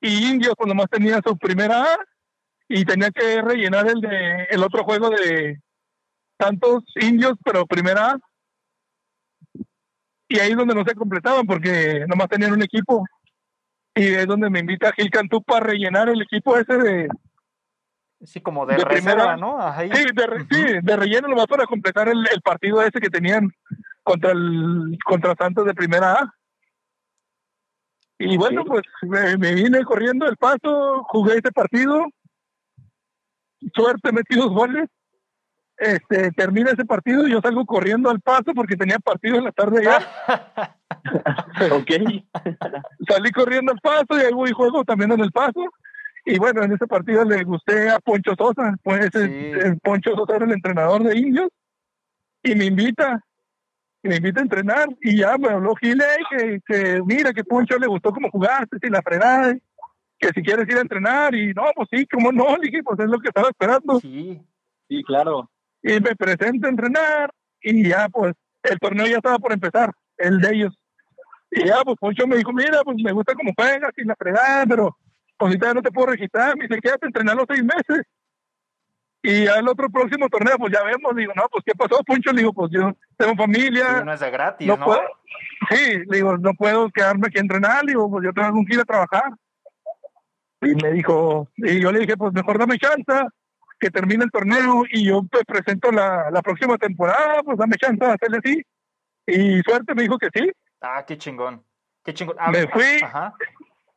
Y 0.00 0.30
Indios 0.30 0.54
cuando 0.56 0.74
más 0.74 0.88
tenía 0.90 1.20
su 1.24 1.36
primera 1.36 1.82
A 1.82 1.98
y 2.68 2.84
tenía 2.84 3.10
que 3.10 3.42
rellenar 3.42 3.86
el 3.88 4.00
de 4.00 4.44
el 4.50 4.62
otro 4.62 4.84
juego 4.84 5.10
de 5.10 5.60
Santos 6.40 6.84
Indios, 7.00 7.34
pero 7.44 7.66
primera 7.66 8.12
A. 8.12 8.18
Y 10.28 10.38
ahí 10.38 10.52
es 10.52 10.56
donde 10.56 10.74
no 10.74 10.84
se 10.84 10.94
completaban 10.94 11.46
porque 11.46 12.04
nomás 12.08 12.28
tenían 12.28 12.52
un 12.52 12.62
equipo. 12.62 13.04
Y 13.94 14.06
es 14.06 14.26
donde 14.26 14.50
me 14.50 14.58
invita 14.60 14.92
Gil 14.92 15.10
Cantú 15.10 15.42
para 15.42 15.66
rellenar 15.66 16.08
el 16.08 16.22
equipo 16.22 16.56
ese 16.56 16.76
de, 16.78 17.08
Sí, 18.22 18.40
como 18.40 18.64
de, 18.64 18.76
De 18.76 18.84
reserva, 18.84 19.12
primera. 19.12 19.36
¿no? 19.36 19.60
Ahí. 19.60 19.90
Sí, 19.92 20.06
de, 20.14 20.26
re- 20.26 20.46
sí, 20.50 20.64
de 20.82 20.96
relleno 20.96 21.28
nomás 21.28 21.46
para 21.46 21.66
completar 21.66 22.08
el, 22.08 22.26
el 22.32 22.40
partido 22.40 22.82
ese 22.82 22.98
que 23.00 23.10
tenían 23.10 23.50
contra 24.02 24.32
el 24.32 24.98
contra 25.04 25.34
Santos 25.36 25.66
de 25.66 25.74
primera 25.74 26.14
A. 26.14 26.34
Y 28.18 28.36
bueno, 28.36 28.64
pues 28.64 28.82
me, 29.02 29.36
me 29.36 29.54
vine 29.54 29.84
corriendo 29.84 30.26
el 30.26 30.36
paso, 30.36 31.04
jugué 31.08 31.34
ese 31.34 31.52
partido, 31.52 32.06
suerte 33.74 34.12
metí 34.12 34.36
dos 34.36 34.50
goles, 34.50 34.88
este 35.76 36.30
termina 36.32 36.70
ese 36.70 36.84
partido 36.84 37.26
y 37.26 37.32
yo 37.32 37.40
salgo 37.40 37.64
corriendo 37.66 38.10
al 38.10 38.20
paso 38.20 38.52
porque 38.54 38.76
tenía 38.76 38.98
partido 38.98 39.36
en 39.36 39.44
la 39.44 39.52
tarde 39.52 39.84
ya. 39.84 39.98
ok. 41.72 41.90
Salí 43.08 43.30
corriendo 43.32 43.72
al 43.72 43.80
paso 43.80 44.06
y 44.18 44.24
ahí 44.24 44.32
voy 44.32 44.52
juego 44.52 44.84
también 44.84 45.12
en 45.12 45.20
el 45.20 45.32
paso. 45.32 45.64
Y 46.26 46.38
bueno, 46.38 46.62
en 46.62 46.72
ese 46.72 46.86
partido 46.86 47.24
le 47.24 47.44
gusté 47.44 47.90
a 47.90 47.98
Poncho 47.98 48.34
Sosa, 48.38 48.74
pues 48.82 49.10
Sí. 49.12 49.18
el, 49.18 49.60
el 49.62 49.78
Poncho 49.80 50.14
Sosa 50.16 50.36
era 50.36 50.46
el 50.46 50.52
entrenador 50.52 51.02
de 51.02 51.18
indios 51.18 51.48
y 52.42 52.54
me 52.54 52.66
invita, 52.66 53.20
y 54.02 54.08
me 54.08 54.16
invita 54.16 54.40
a 54.40 54.44
entrenar 54.44 54.88
y 55.02 55.18
ya 55.18 55.36
me 55.36 55.48
habló 55.48 55.74
Gile 55.76 56.04
que, 56.30 56.60
que 56.66 57.02
mira 57.04 57.32
que 57.32 57.44
Poncho 57.44 57.78
le 57.78 57.86
gustó 57.86 58.10
cómo 58.12 58.30
jugaste 58.30 58.78
y 58.82 58.90
la 58.90 59.02
fregada, 59.02 59.54
que 60.26 60.32
si 60.34 60.42
quieres 60.42 60.68
ir 60.68 60.76
a 60.78 60.80
entrenar 60.80 61.34
y 61.34 61.52
no, 61.52 61.64
pues 61.74 61.88
sí, 61.92 62.06
cómo 62.06 62.32
no, 62.32 62.56
le 62.56 62.68
dije, 62.70 62.82
pues 62.82 62.98
es 63.00 63.06
lo 63.06 63.18
que 63.18 63.28
estaba 63.28 63.48
esperando 63.48 64.00
Sí. 64.00 64.40
Sí, 64.88 65.02
claro. 65.04 65.50
y 65.82 65.92
me 66.00 66.14
presento 66.14 66.66
a 66.66 66.70
entrenar 66.70 67.30
y 67.62 67.88
ya 67.88 68.08
pues 68.08 68.34
el 68.62 68.78
torneo 68.78 69.06
ya 69.06 69.16
estaba 69.16 69.38
por 69.38 69.52
empezar, 69.52 69.92
el 70.18 70.40
de 70.40 70.54
ellos. 70.54 70.78
Y 71.50 71.66
ya 71.66 71.82
pues 71.84 71.96
Poncho 71.98 72.26
me 72.26 72.36
dijo, 72.36 72.52
mira, 72.52 72.82
pues 72.84 72.96
me 73.02 73.12
gusta 73.12 73.34
cómo 73.34 73.52
juegas 73.56 73.92
y 73.96 74.04
la 74.04 74.14
fregada, 74.16 74.64
pero 74.66 74.96
pues 75.36 75.48
ahorita 75.48 75.74
no 75.74 75.82
te 75.82 75.90
puedo 75.90 76.08
registrar, 76.08 76.56
me 76.56 76.66
dice, 76.66 76.80
quédate 76.80 77.06
a 77.06 77.08
entrenar 77.08 77.36
los 77.36 77.46
seis 77.48 77.62
meses. 77.64 78.04
Y 79.22 79.44
ya 79.46 79.54
el 79.56 79.68
otro 79.68 79.88
próximo 79.88 80.28
torneo, 80.28 80.56
pues 80.58 80.70
ya 80.72 80.82
vemos, 80.84 81.16
digo, 81.16 81.32
no, 81.34 81.44
pues 81.50 81.64
¿qué 81.64 81.72
pasó, 81.74 82.02
Poncho? 82.04 82.30
Le 82.32 82.40
digo, 82.42 82.52
pues 82.52 82.70
yo 82.70 82.92
tengo 83.16 83.34
familia, 83.36 84.00
Sí, 84.00 84.04
no 84.04 84.12
es 84.12 84.20
de 84.20 84.30
gratis, 84.30 84.66
no 84.68 84.76
¿no? 84.76 84.84
puedo, 84.84 85.00
sí, 85.70 85.98
le 86.10 86.16
digo, 86.16 86.36
no 86.36 86.52
puedo 86.54 86.90
quedarme 86.90 87.28
aquí 87.28 87.38
a 87.38 87.40
entrenar, 87.40 87.84
le 87.84 87.92
digo, 87.92 88.10
pues 88.10 88.24
yo 88.24 88.32
tengo 88.34 88.62
que 88.66 88.74
ir 88.74 88.80
a 88.80 88.84
trabajar. 88.84 89.32
Y 90.64 90.74
me 90.76 90.92
dijo, 90.92 91.48
y 91.56 91.80
yo 91.80 91.92
le 91.92 92.00
dije, 92.00 92.16
pues 92.16 92.32
mejor 92.32 92.58
dame 92.58 92.78
chance, 92.78 93.28
que 93.78 93.90
termine 93.90 94.24
el 94.24 94.30
torneo 94.30 94.84
y 94.90 95.06
yo 95.06 95.22
pues 95.30 95.44
presento 95.44 95.90
la, 95.90 96.30
la 96.30 96.42
próxima 96.42 96.76
temporada, 96.78 97.42
pues 97.42 97.58
dame 97.58 97.76
chance 97.76 98.04
de 98.04 98.12
hacerle 98.12 98.38
así. 98.38 98.62
Y 99.26 99.60
suerte 99.62 99.94
me 99.94 100.02
dijo 100.02 100.18
que 100.18 100.28
sí, 100.34 100.50
Ah, 100.86 101.02
qué 101.06 101.16
chingón. 101.16 101.64
Qué 102.04 102.12
chingón. 102.12 102.36
Ah, 102.38 102.50
Me 102.50 102.68
fui. 102.68 103.00
Ajá. 103.02 103.34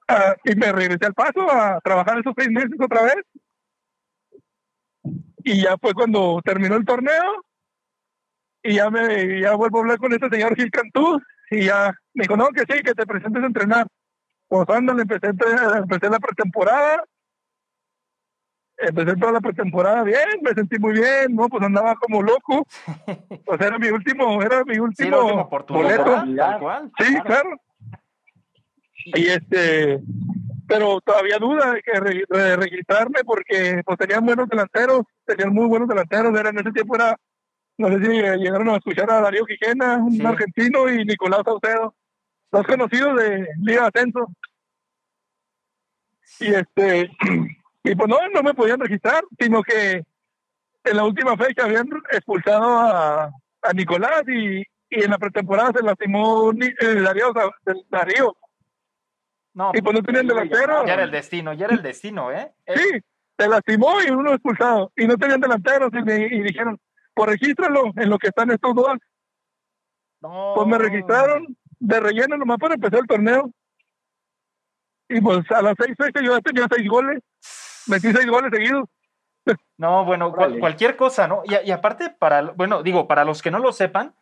ah, 0.07 0.35
y 0.45 0.55
me 0.55 0.71
regresé 0.71 1.05
al 1.05 1.13
paso 1.13 1.51
a 1.51 1.81
trabajar 1.81 2.17
esos 2.19 2.33
seis 2.37 2.49
meses 2.49 2.71
otra 2.79 3.03
vez. 3.03 3.17
Y 5.43 5.61
ya 5.63 5.77
fue 5.77 5.93
cuando 5.93 6.41
terminó 6.43 6.75
el 6.75 6.85
torneo 6.85 7.43
y 8.63 8.75
ya 8.75 8.89
me 8.89 9.41
ya 9.41 9.55
vuelvo 9.55 9.77
a 9.77 9.81
hablar 9.81 9.97
con 9.97 10.13
este 10.13 10.29
señor 10.29 10.55
Gil 10.55 10.71
Cantú 10.71 11.21
y 11.51 11.65
ya 11.65 11.93
me 12.13 12.23
dijo, 12.23 12.37
no, 12.37 12.49
que 12.49 12.61
sí, 12.61 12.81
que 12.81 12.93
te 12.93 13.05
presentes 13.05 13.43
a 13.43 13.47
entrenar. 13.47 13.87
Pues 14.47 14.69
ándale, 14.69 15.01
empecé, 15.03 15.27
empecé 15.27 16.09
la 16.09 16.19
pretemporada. 16.19 17.03
Empecé 18.79 19.15
toda 19.15 19.31
la 19.31 19.41
pretemporada 19.41 20.03
bien, 20.03 20.39
me 20.43 20.53
sentí 20.53 20.77
muy 20.77 20.93
bien, 20.93 21.35
¿no? 21.35 21.49
Pues 21.49 21.63
andaba 21.63 21.95
como 21.95 22.21
loco. 22.21 22.65
Pues 23.45 23.61
era 23.61 23.79
mi 23.79 23.87
último, 23.87 24.41
era 24.41 24.63
mi 24.65 24.77
último, 24.77 25.47
boleto. 25.69 26.03
Tal 26.35 26.59
cual. 26.59 26.91
Sí, 26.99 27.15
claro. 27.21 27.49
Y 29.05 29.27
este, 29.27 29.99
pero 30.67 30.99
todavía 30.99 31.37
duda 31.39 31.71
de, 31.71 31.81
que 31.81 31.97
re- 31.99 32.25
de 32.27 32.55
registrarme 32.57 33.21
porque 33.25 33.81
pues 33.85 33.97
tenían 33.97 34.25
buenos 34.25 34.49
delanteros, 34.49 35.03
tenían 35.25 35.53
muy 35.53 35.65
buenos 35.67 35.87
delanteros. 35.87 36.37
Era, 36.37 36.49
en 36.49 36.59
ese 36.59 36.71
tiempo 36.73 36.95
era, 36.95 37.15
no 37.77 37.87
sé 37.87 37.99
si 38.01 38.11
llegaron 38.11 38.67
a 38.69 38.75
escuchar 38.75 39.09
a 39.11 39.21
Darío 39.21 39.45
Quijena, 39.45 39.95
un 39.97 40.11
Sí. 40.11 40.25
argentino, 40.25 40.89
y 40.91 41.05
Nicolás 41.05 41.41
Saucedo, 41.45 41.95
dos 42.51 42.65
conocidos 42.65 43.15
de 43.19 43.47
Liga 43.61 43.81
de 43.83 43.87
Ascenso. 43.87 44.27
Y 46.39 46.53
este, 46.53 47.09
y 47.83 47.95
pues 47.95 48.09
no, 48.09 48.17
no 48.33 48.43
me 48.43 48.53
podían 48.53 48.79
registrar, 48.79 49.23
sino 49.39 49.63
que 49.63 50.03
en 50.83 50.95
la 50.97 51.03
última 51.03 51.35
fecha 51.37 51.65
habían 51.65 51.89
expulsado 52.11 52.63
a, 52.79 53.25
a 53.61 53.73
Nicolás 53.73 54.23
y, 54.27 54.59
y 54.61 55.03
en 55.03 55.11
la 55.11 55.17
pretemporada 55.17 55.71
se 55.75 55.83
lastimó 55.83 56.51
Ni- 56.53 56.67
eh, 56.67 57.01
Darío, 57.01 57.33
Sa- 57.33 57.73
Darío. 57.89 58.35
No, 59.53 59.71
Y 59.73 59.81
pues 59.81 59.95
no 59.95 60.03
tenían 60.03 60.27
delantero. 60.27 60.85
ya 60.85 60.93
era 60.93 61.03
el 61.03 61.11
destino, 61.11 61.51
ya 61.53 61.65
era 61.65 61.73
el 61.75 61.81
destino, 61.81 62.31
¿eh? 62.31 62.53
Eh, 62.67 62.75
Sí, 62.77 62.99
se 63.39 63.47
lastimó 63.47 64.01
y 64.03 64.11
uno 64.11 64.31
expulsado. 64.33 64.91
Y 64.95 65.07
no 65.07 65.17
tenían 65.17 65.41
delanteros. 65.41 65.89
Y, 65.93 66.01
me, 66.03 66.15
y 66.27 66.41
dijeron, 66.43 66.79
pues 67.15 67.29
regístralo 67.31 67.91
en 67.95 68.09
lo 68.09 68.19
que 68.19 68.27
están 68.27 68.51
estos 68.51 68.75
dos. 68.75 68.97
no. 70.21 70.53
Pues 70.55 70.67
me 70.67 70.77
registraron 70.77 71.57
de 71.79 71.99
relleno 71.99 72.37
nomás 72.37 72.57
para 72.57 72.75
empezar 72.75 72.99
el 72.99 73.07
torneo. 73.07 73.51
Y 75.09 75.21
pues 75.21 75.49
a 75.51 75.61
las 75.61 75.75
seis 75.77 75.95
fechas 75.97 76.23
yo 76.23 76.33
ya 76.35 76.41
tenía 76.41 76.67
seis 76.69 76.87
goles. 76.87 77.19
Metí 77.87 78.11
seis 78.11 78.27
goles 78.27 78.51
seguidos. 78.51 78.89
No, 79.77 80.03
bueno, 80.03 80.33
cual- 80.33 80.59
cualquier 80.59 80.97
cosa, 80.97 81.27
¿no? 81.27 81.41
Y, 81.45 81.69
y 81.69 81.71
aparte, 81.71 82.09
para, 82.09 82.41
bueno, 82.41 82.83
digo, 82.83 83.07
para 83.07 83.23
los 83.23 83.41
que 83.41 83.51
no 83.51 83.59
lo 83.59 83.71
sepan, 83.71 84.13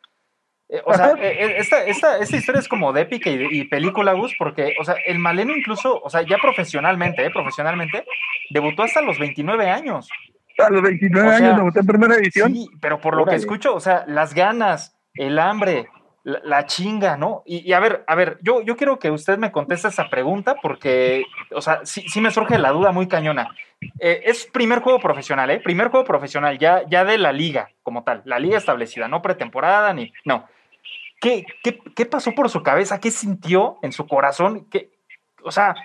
eh, 0.70 0.82
o 0.86 0.94
sea, 0.94 1.12
eh, 1.14 1.18
eh, 1.46 1.56
esta, 1.58 1.84
esta, 1.86 2.18
esta 2.20 2.38
historia 2.38 2.60
es 2.60 2.68
como 2.68 2.94
de 2.94 3.02
épica 3.02 3.30
y, 3.32 3.64
película, 3.68 4.14
Gus, 4.14 4.36
porque, 4.38 4.76
o 4.80 4.84
sea, 4.84 4.96
el 5.06 5.18
Maleno 5.18 5.56
incluso, 5.56 6.00
o 6.02 6.10
sea, 6.10 6.22
ya 6.22 6.38
profesionalmente, 6.38 7.26
¿eh? 7.26 7.32
Profesionalmente, 7.32 8.06
debutó 8.52 8.84
hasta 8.84 9.02
los 9.02 9.18
29 9.18 9.70
años. 9.70 10.08
A 10.60 10.70
los 10.70 10.82
29 10.84 11.28
O 11.28 11.30
sea, 11.32 11.38
años 11.38 11.56
debuté 11.58 11.80
en 11.80 11.88
primera 11.88 12.16
edición. 12.16 12.54
Sí, 12.54 12.70
pero 12.80 13.00
por 13.02 13.16
lo 13.18 13.26
que 13.26 13.36
escucho, 13.36 13.74
o 13.76 13.80
sea, 13.80 14.06
las 14.08 14.34
ganas, 14.36 14.96
el 15.16 15.40
hambre, 15.40 15.88
la, 16.26 16.66
chinga, 16.66 17.18
¿no? 17.18 17.44
Y, 17.46 17.72
a 17.72 17.80
ver, 17.80 18.04
a 18.08 18.16
ver, 18.16 18.40
yo, 18.42 18.62
yo 18.62 18.76
quiero 18.76 18.98
que 18.98 19.12
usted 19.12 19.38
me 19.38 19.52
conteste 19.52 19.90
esa 19.90 20.10
pregunta 20.10 20.56
porque, 20.60 21.24
o 21.52 21.62
sea, 21.62 21.82
sí, 21.84 22.04
sí 22.10 22.20
me 22.20 22.32
surge 22.32 22.58
la 22.58 22.72
duda 22.72 22.92
muy 22.92 23.08
cañona. 23.08 23.56
Eh, 24.00 24.24
es 24.26 24.48
primer 24.48 24.80
juego 24.80 25.00
profesional, 25.00 25.52
¿eh? 25.52 25.60
Primer 25.60 25.90
juego 25.90 26.04
profesional, 26.04 26.58
ya, 26.58 26.82
ya 26.90 27.06
de 27.06 27.20
la 27.20 27.32
liga 27.32 27.70
como 27.84 28.04
tal, 28.04 28.24
la 28.26 28.40
liga 28.40 28.58
establecida, 28.58 29.08
no 29.08 29.22
pretemporada 29.22 29.94
ni. 29.94 30.12
No. 30.26 30.48
¿Qué, 31.22 31.46
qué, 31.64 31.80
qué 31.96 32.06
pasó 32.08 32.32
por 32.32 32.50
su 32.50 32.64
cabeza? 32.64 33.00
¿Qué 33.00 33.12
sintió 33.12 33.78
en 33.84 33.92
su 33.92 34.08
corazón? 34.08 34.68
¿Qué, 34.72 34.90
o 35.44 35.52
sea, 35.52 35.76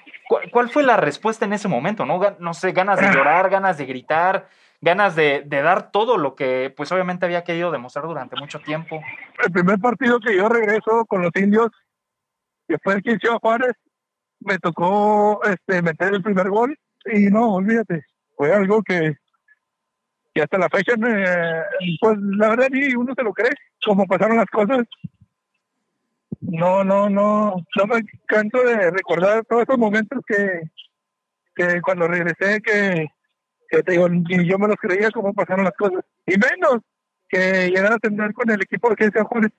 ¿cuál, 0.50 0.70
fue 0.70 0.82
la 0.82 0.96
respuesta 0.96 1.44
en 1.44 1.52
ese 1.52 1.68
momento? 1.68 2.06
¿No, 2.06 2.18
no 2.38 2.54
sé, 2.54 2.72
ganas 2.72 2.98
de 2.98 3.06
llorar, 3.14 3.50
ganas 3.50 3.76
de 3.76 3.84
gritar, 3.84 4.48
ganas 4.80 5.14
de, 5.14 5.44
dar 5.46 5.90
todo 5.90 6.16
lo 6.16 6.34
que, 6.34 6.72
pues 6.76 6.90
obviamente 6.92 7.26
había 7.26 7.44
querido 7.44 7.70
demostrar 7.70 8.06
durante 8.06 8.36
mucho 8.36 8.60
tiempo. 8.60 9.00
El 9.44 9.52
primer 9.52 9.78
partido 9.78 10.20
que 10.20 10.36
yo 10.36 10.48
regreso 10.48 11.04
con 11.06 11.22
los 11.22 11.32
indios, 11.36 11.70
que 12.66 12.78
fue 12.78 12.94
el 12.94 13.02
15 13.02 13.28
Juárez, 13.40 13.72
me 14.40 14.58
tocó 14.58 15.42
este, 15.44 15.82
meter 15.82 16.14
el 16.14 16.22
primer 16.22 16.48
gol 16.48 16.78
y 17.04 17.26
no, 17.26 17.54
olvídate, 17.54 18.04
fue 18.36 18.54
algo 18.54 18.82
que, 18.82 19.16
que 20.32 20.42
hasta 20.42 20.58
la 20.58 20.70
fecha, 20.70 20.94
pues 20.96 22.18
la 22.18 22.48
verdad 22.48 22.68
ni 22.70 22.94
uno 22.94 23.14
se 23.14 23.22
lo 23.22 23.32
cree, 23.34 23.52
cómo 23.84 24.06
pasaron 24.06 24.38
las 24.38 24.46
cosas. 24.46 24.86
No, 26.40 26.84
no, 26.84 27.10
no, 27.10 27.54
no 27.76 27.86
me 27.86 28.02
canso 28.26 28.62
de 28.62 28.90
recordar 28.90 29.44
todos 29.44 29.62
esos 29.62 29.76
momentos 29.76 30.20
que, 30.26 30.62
que 31.54 31.82
cuando 31.82 32.08
regresé, 32.08 32.62
que 32.62 33.08
que 33.70 33.82
te 33.82 33.92
digo, 33.92 34.08
ni 34.08 34.48
yo 34.48 34.58
me 34.58 34.68
los 34.68 34.76
creía 34.76 35.10
cómo 35.10 35.32
pasaron 35.32 35.64
las 35.64 35.74
cosas. 35.74 36.04
Y 36.26 36.32
menos 36.32 36.82
que 37.28 37.68
llegar 37.68 37.92
a 37.92 37.98
tener 37.98 38.32
con 38.34 38.50
el 38.50 38.60
equipo 38.60 38.90
de 38.90 39.10
San 39.10 39.24
Juárez. 39.24 39.52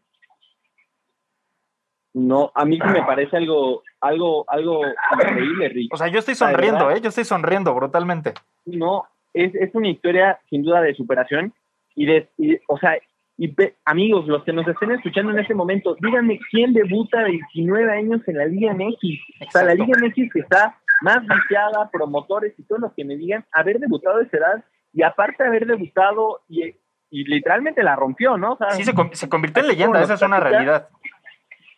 No, 2.13 2.51
a 2.53 2.65
mí 2.65 2.75
sí 2.77 2.87
me 2.89 3.03
parece 3.03 3.37
algo, 3.37 3.83
algo, 4.01 4.43
algo 4.49 4.81
increíble, 5.13 5.69
Rick. 5.69 5.93
O 5.93 5.97
sea, 5.97 6.09
yo 6.09 6.19
estoy 6.19 6.35
sonriendo, 6.35 6.91
¿eh? 6.91 6.99
Yo 7.01 7.07
estoy 7.07 7.23
sonriendo 7.23 7.73
brutalmente. 7.73 8.33
No, 8.65 9.05
es, 9.33 9.55
es 9.55 9.73
una 9.73 9.87
historia 9.87 10.39
sin 10.49 10.63
duda 10.63 10.81
de 10.81 10.93
superación 10.93 11.53
y 11.95 12.05
de, 12.05 12.29
o 12.67 12.77
sea, 12.77 12.97
y 13.37 13.55
amigos, 13.85 14.27
los 14.27 14.43
que 14.43 14.53
nos 14.53 14.67
estén 14.67 14.91
escuchando 14.91 15.31
en 15.31 15.39
este 15.39 15.55
momento, 15.55 15.95
díganme 15.99 16.39
quién 16.51 16.73
debuta 16.73 17.23
de 17.23 17.31
19 17.53 17.91
años 17.91 18.21
en 18.27 18.37
la 18.37 18.45
Liga 18.45 18.73
MX. 18.73 19.19
O 19.47 19.51
sea, 19.51 19.63
la 19.63 19.73
Liga 19.73 19.97
MX 19.99 20.31
que 20.31 20.39
está 20.41 20.77
más 21.01 21.21
viciada, 21.21 21.89
promotores 21.91 22.53
y 22.57 22.63
todos 22.63 22.81
los 22.81 22.93
que 22.93 23.05
me 23.05 23.15
digan 23.15 23.45
haber 23.51 23.79
debutado 23.79 24.17
de 24.17 24.25
esa 24.25 24.37
edad 24.37 24.65
y 24.93 25.03
aparte 25.03 25.43
haber 25.43 25.65
debutado 25.65 26.41
y, 26.49 26.75
literalmente 27.09 27.83
la 27.83 27.95
rompió, 27.97 28.37
¿no? 28.37 28.57
sí, 28.69 28.85
se, 28.85 28.93
se 29.11 29.27
convirtió 29.27 29.61
en 29.61 29.67
leyenda, 29.67 30.01
esa 30.01 30.13
es 30.13 30.21
una 30.21 30.39
realidad. 30.39 30.87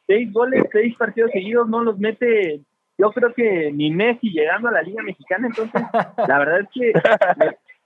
Seis 0.06 0.32
goles, 0.32 0.64
seis 0.72 0.96
partidos 0.96 1.32
seguidos, 1.32 1.68
no 1.68 1.84
los 1.84 1.98
mete, 1.98 2.62
yo 3.00 3.12
creo 3.12 3.34
que 3.34 3.72
ni 3.74 3.90
Messi 3.90 4.30
llegando 4.30 4.68
a 4.68 4.72
la 4.72 4.84
Liga 4.84 5.02
Mexicana, 5.02 5.48
entonces 5.48 5.82
la 6.28 6.38
verdad 6.38 6.60
es 6.60 6.70
que 6.72 6.94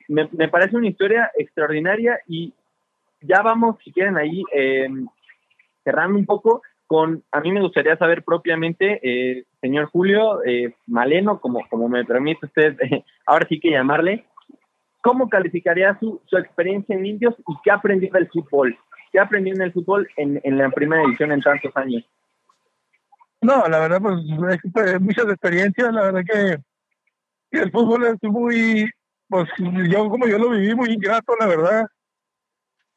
me, 0.10 0.28
me, 0.34 0.50
parece 0.50 0.76
una 0.76 0.90
historia 0.90 1.32
extraordinaria 1.38 2.20
y 2.28 2.54
ya 3.22 3.42
vamos, 3.42 3.78
si 3.84 3.92
quieren, 3.94 4.18
ahí 4.18 4.44
eh, 4.54 4.90
cerrando 5.84 6.20
un 6.20 6.26
poco 6.26 6.62
con, 6.86 7.24
a 7.32 7.42
mí 7.42 7.52
me 7.52 7.62
gustaría 7.62 7.98
saber 7.98 8.24
propiamente, 8.24 9.00
eh, 9.04 9.46
señor 9.62 9.86
Julio 9.86 10.44
eh, 10.46 10.76
Maleno, 10.86 11.40
como, 11.40 11.68
como 11.70 11.90
me 11.90 12.06
permite 12.06 12.46
usted 12.46 12.78
ahora 13.26 13.48
sí 13.48 13.60
que 13.60 13.72
llamarle, 13.72 14.26
¿cómo 15.02 15.30
calificaría 15.30 15.98
su, 16.00 16.22
su 16.26 16.38
experiencia 16.38 16.96
en 16.96 17.06
Indios 17.06 17.36
y 17.48 17.54
qué 17.64 17.72
aprendió 17.72 18.12
del 18.12 18.28
fútbol? 18.30 18.78
¿Qué 19.12 19.20
aprendió 19.20 19.54
en 19.54 19.62
el 19.62 19.72
fútbol 19.72 20.08
en, 20.18 20.40
en 20.44 20.58
la 20.58 20.70
primera 20.70 21.04
edición 21.04 21.32
en 21.32 21.42
tantos 21.42 21.76
años? 21.78 22.04
No, 23.42 23.68
la 23.68 23.80
verdad, 23.80 24.02
pues, 24.02 24.16
pues 24.74 25.02
muchas 25.02 25.26
experiencias, 25.26 25.94
la 25.94 26.04
verdad 26.04 26.22
que, 26.26 26.58
el 27.52 27.72
fútbol 27.72 28.06
es 28.06 28.18
muy, 28.24 28.90
pues 29.30 29.50
yo 29.90 30.10
como 30.10 30.28
yo 30.28 30.38
lo 30.38 30.50
viví, 30.50 30.76
muy 30.76 30.92
ingrato, 30.92 31.34
la 31.40 31.48
verdad. 31.48 31.88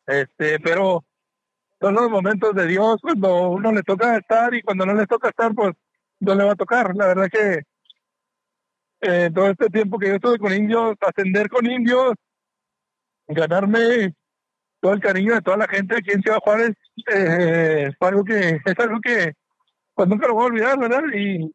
Este, 0.07 0.59
pero 0.59 1.05
son 1.81 1.95
los 1.95 2.11
momentos 2.11 2.55
de 2.55 2.67
Dios 2.67 3.01
cuando 3.01 3.51
uno 3.51 3.73
le 3.73 3.83
toca 3.83 4.17
estar 4.17 4.53
y 4.55 4.63
cuando 4.63 4.87
no 4.87 4.95
le 4.95 5.07
toca 5.07 5.29
estar, 5.29 5.55
pues 5.55 5.75
no 6.21 6.35
le 6.35 6.45
va 6.45 6.53
a 6.53 6.57
tocar. 6.57 6.95
La 6.95 7.07
verdad 7.07 7.29
que 7.31 7.63
eh, 9.01 9.31
todo 9.35 9.51
este 9.51 9.69
tiempo 9.69 9.99
que 9.99 10.09
yo 10.09 10.15
estuve 10.15 10.39
con 10.39 10.53
indios, 10.53 10.97
ascender 11.01 11.49
con 11.49 11.67
indios, 11.67 12.15
ganarme 13.27 14.15
todo 14.81 14.93
el 14.93 15.01
cariño 15.01 15.35
de 15.35 15.43
toda 15.43 15.57
la 15.57 15.69
gente 15.69 15.97
aquí 15.97 16.11
en 16.13 16.23
Ciudad 16.23 16.39
Juárez, 16.43 16.73
eh, 17.13 17.89
es 17.89 17.97
algo 18.01 18.25
que 18.25 18.61
es 18.65 18.79
algo 18.79 19.01
que 19.01 19.33
pues 19.95 20.09
nunca 20.09 20.29
lo 20.29 20.35
voy 20.35 20.45
a 20.45 20.47
olvidar, 20.47 20.79
¿verdad? 20.79 21.03
Y, 21.15 21.53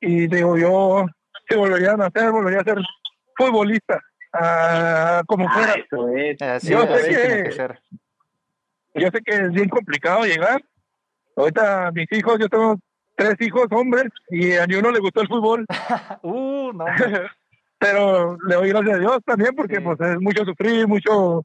y 0.00 0.26
digo, 0.26 0.56
yo 0.56 1.06
si 1.48 1.56
volvería 1.56 1.92
a 1.92 1.96
nacer, 1.96 2.30
volvería 2.30 2.60
a 2.60 2.64
ser 2.64 2.78
futbolista, 3.36 4.00
ah, 4.32 5.22
como 5.26 5.48
fuera. 5.48 5.74
yo 6.62 6.86
sé 6.96 7.08
que, 7.08 9.00
yo 9.00 9.10
sé 9.10 9.20
que 9.24 9.34
es 9.34 9.50
bien 9.52 9.68
complicado 9.68 10.24
llegar. 10.24 10.62
Ahorita 11.36 11.92
mis 11.92 12.10
hijos, 12.12 12.38
yo 12.38 12.48
tengo 12.48 12.78
tres 13.18 13.34
hijos 13.40 13.66
hombres 13.72 14.06
y 14.30 14.52
a 14.52 14.66
ni 14.66 14.76
uno 14.76 14.92
le 14.92 15.00
gustó 15.00 15.20
el 15.20 15.28
fútbol. 15.28 15.66
uh, 16.22 16.72
no. 16.72 16.84
Pero 17.80 18.38
le 18.46 18.54
doy 18.54 18.68
gracias 18.70 18.96
a 18.96 19.00
Dios 19.00 19.18
también 19.26 19.54
porque 19.54 19.80
pues 19.80 20.00
es 20.00 20.20
mucho 20.20 20.44
sufrir, 20.44 20.86
mucho 20.86 21.44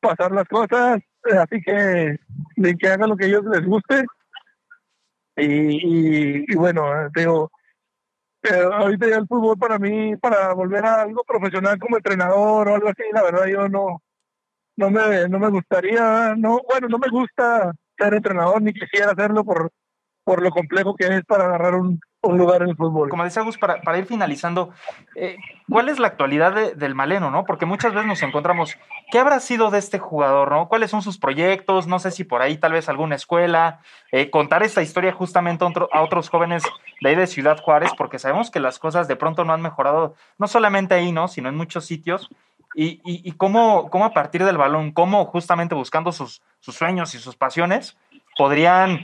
pasar 0.00 0.32
las 0.32 0.46
cosas. 0.46 1.00
Así 1.24 1.60
que 1.62 2.18
de 2.56 2.76
que 2.76 2.88
hagan 2.88 3.10
lo 3.10 3.16
que 3.16 3.24
a 3.24 3.28
ellos 3.28 3.44
les 3.46 3.64
guste. 3.64 4.04
Y, 5.36 6.50
y, 6.50 6.54
bueno, 6.54 6.82
digo, 7.14 7.50
ahorita 8.72 9.08
ya 9.08 9.16
el 9.16 9.26
fútbol 9.26 9.58
para 9.58 9.78
mí, 9.78 10.16
para 10.16 10.54
volver 10.54 10.84
a 10.84 11.02
algo 11.02 11.24
profesional 11.24 11.78
como 11.78 11.96
entrenador 11.96 12.68
o 12.68 12.74
algo 12.74 12.88
así, 12.88 13.02
la 13.12 13.22
verdad 13.22 13.46
yo 13.46 13.68
no, 13.68 14.02
no 14.76 14.90
me, 14.90 15.28
no 15.28 15.38
me 15.38 15.50
gustaría, 15.50 16.34
no, 16.36 16.62
bueno, 16.70 16.88
no 16.88 16.98
me 16.98 17.08
gusta 17.10 17.70
ser 17.98 18.14
entrenador 18.14 18.62
ni 18.62 18.72
quisiera 18.72 19.12
hacerlo 19.12 19.44
por, 19.44 19.70
por 20.26 20.42
lo 20.42 20.50
complejo 20.50 20.96
que 20.96 21.06
es 21.06 21.24
para 21.24 21.44
agarrar 21.44 21.76
un, 21.76 22.00
un 22.20 22.36
lugar 22.36 22.60
en 22.62 22.70
el 22.70 22.76
fútbol. 22.76 23.08
Como 23.08 23.22
decía 23.22 23.44
Gus, 23.44 23.58
para, 23.58 23.80
para 23.80 23.96
ir 23.98 24.06
finalizando, 24.06 24.70
eh, 25.14 25.36
¿cuál 25.70 25.88
es 25.88 26.00
la 26.00 26.08
actualidad 26.08 26.74
del 26.74 26.96
Maleno, 26.96 27.30
no? 27.30 27.44
Porque 27.44 27.64
muchas 27.64 27.94
veces 27.94 28.08
nos 28.08 28.24
encontramos, 28.24 28.76
¿qué 29.12 29.20
habrá 29.20 29.38
sido 29.38 29.70
de 29.70 29.78
este 29.78 30.00
jugador, 30.00 30.50
no? 30.50 30.66
¿Cuáles 30.66 30.90
son 30.90 31.00
sus 31.00 31.16
proyectos? 31.16 31.86
No 31.86 32.00
sé 32.00 32.10
si 32.10 32.24
por 32.24 32.42
ahí 32.42 32.56
tal 32.56 32.72
vez 32.72 32.88
alguna 32.88 33.14
escuela, 33.14 33.78
eh, 34.10 34.28
contar 34.28 34.64
esta 34.64 34.82
historia 34.82 35.12
justamente 35.12 35.64
a, 35.64 36.02
otros 36.02 36.28
jóvenes 36.28 36.64
de 37.00 37.08
ahí 37.08 37.14
de 37.14 37.28
Ciudad 37.28 37.62
Juárez, 37.62 37.92
porque 37.96 38.18
sabemos 38.18 38.50
que 38.50 38.58
las 38.58 38.80
cosas 38.80 39.06
de 39.06 39.14
pronto 39.14 39.44
no 39.44 39.52
han 39.52 39.62
mejorado, 39.62 40.16
no 40.38 40.48
solamente 40.48 40.96
ahí, 40.96 41.12
¿no? 41.12 41.28
Sino 41.28 41.48
en 41.48 41.56
muchos 41.56 41.84
sitios 41.84 42.30
y, 42.78 43.00
y, 43.04 43.32
cómo, 43.32 43.88
cómo, 43.88 44.04
a 44.04 44.12
partir 44.12 44.44
del 44.44 44.58
balón, 44.58 44.92
cómo 44.92 45.24
justamente 45.24 45.74
buscando 45.74 46.12
sus, 46.12 46.42
sus, 46.60 46.74
sueños 46.74 47.14
y 47.14 47.18
sus 47.18 47.34
pasiones, 47.34 47.96
podrían, 48.36 49.00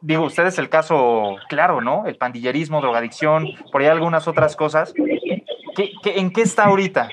digo, 0.00 0.24
ustedes 0.24 0.58
el 0.58 0.68
caso 0.68 1.36
claro, 1.48 1.80
¿no? 1.80 2.06
El 2.06 2.16
pandillerismo, 2.16 2.80
drogadicción, 2.80 3.46
por 3.70 3.80
ahí 3.80 3.88
algunas 3.88 4.28
otras 4.28 4.56
cosas. 4.56 4.92
¿Qué, 5.74 5.92
qué, 6.02 6.18
en 6.18 6.32
qué 6.32 6.42
está 6.42 6.64
ahorita? 6.64 7.08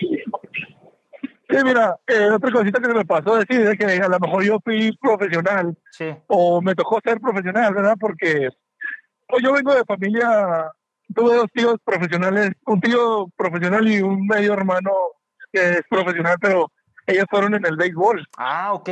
Sí, 1.49 1.57
mira, 1.63 1.97
eh, 2.05 2.29
otra 2.31 2.51
cosita 2.51 2.79
que 2.79 2.93
me 2.93 3.05
pasó 3.05 3.37
decir 3.37 3.61
es 3.61 3.77
que 3.77 3.85
a 3.85 4.07
lo 4.07 4.19
mejor 4.19 4.43
yo 4.43 4.59
fui 4.63 4.95
profesional 5.01 5.75
sí. 5.89 6.13
o 6.27 6.61
me 6.61 6.75
tocó 6.75 6.99
ser 7.03 7.19
profesional, 7.19 7.73
¿verdad? 7.73 7.95
Porque 7.99 8.49
pues, 9.27 9.43
yo 9.43 9.53
vengo 9.53 9.73
de 9.73 9.83
familia, 9.83 10.71
tuve 11.15 11.35
dos 11.35 11.47
tíos 11.51 11.77
profesionales, 11.83 12.51
un 12.67 12.79
tío 12.79 13.27
profesional 13.35 13.87
y 13.87 13.99
un 13.99 14.27
medio 14.27 14.53
hermano 14.53 14.91
que 15.51 15.71
es 15.71 15.81
profesional, 15.89 16.37
pero 16.39 16.71
ellos 17.07 17.25
fueron 17.31 17.55
en 17.55 17.65
el 17.65 17.77
béisbol. 17.77 18.27
Ah, 18.37 18.73
ok. 18.73 18.89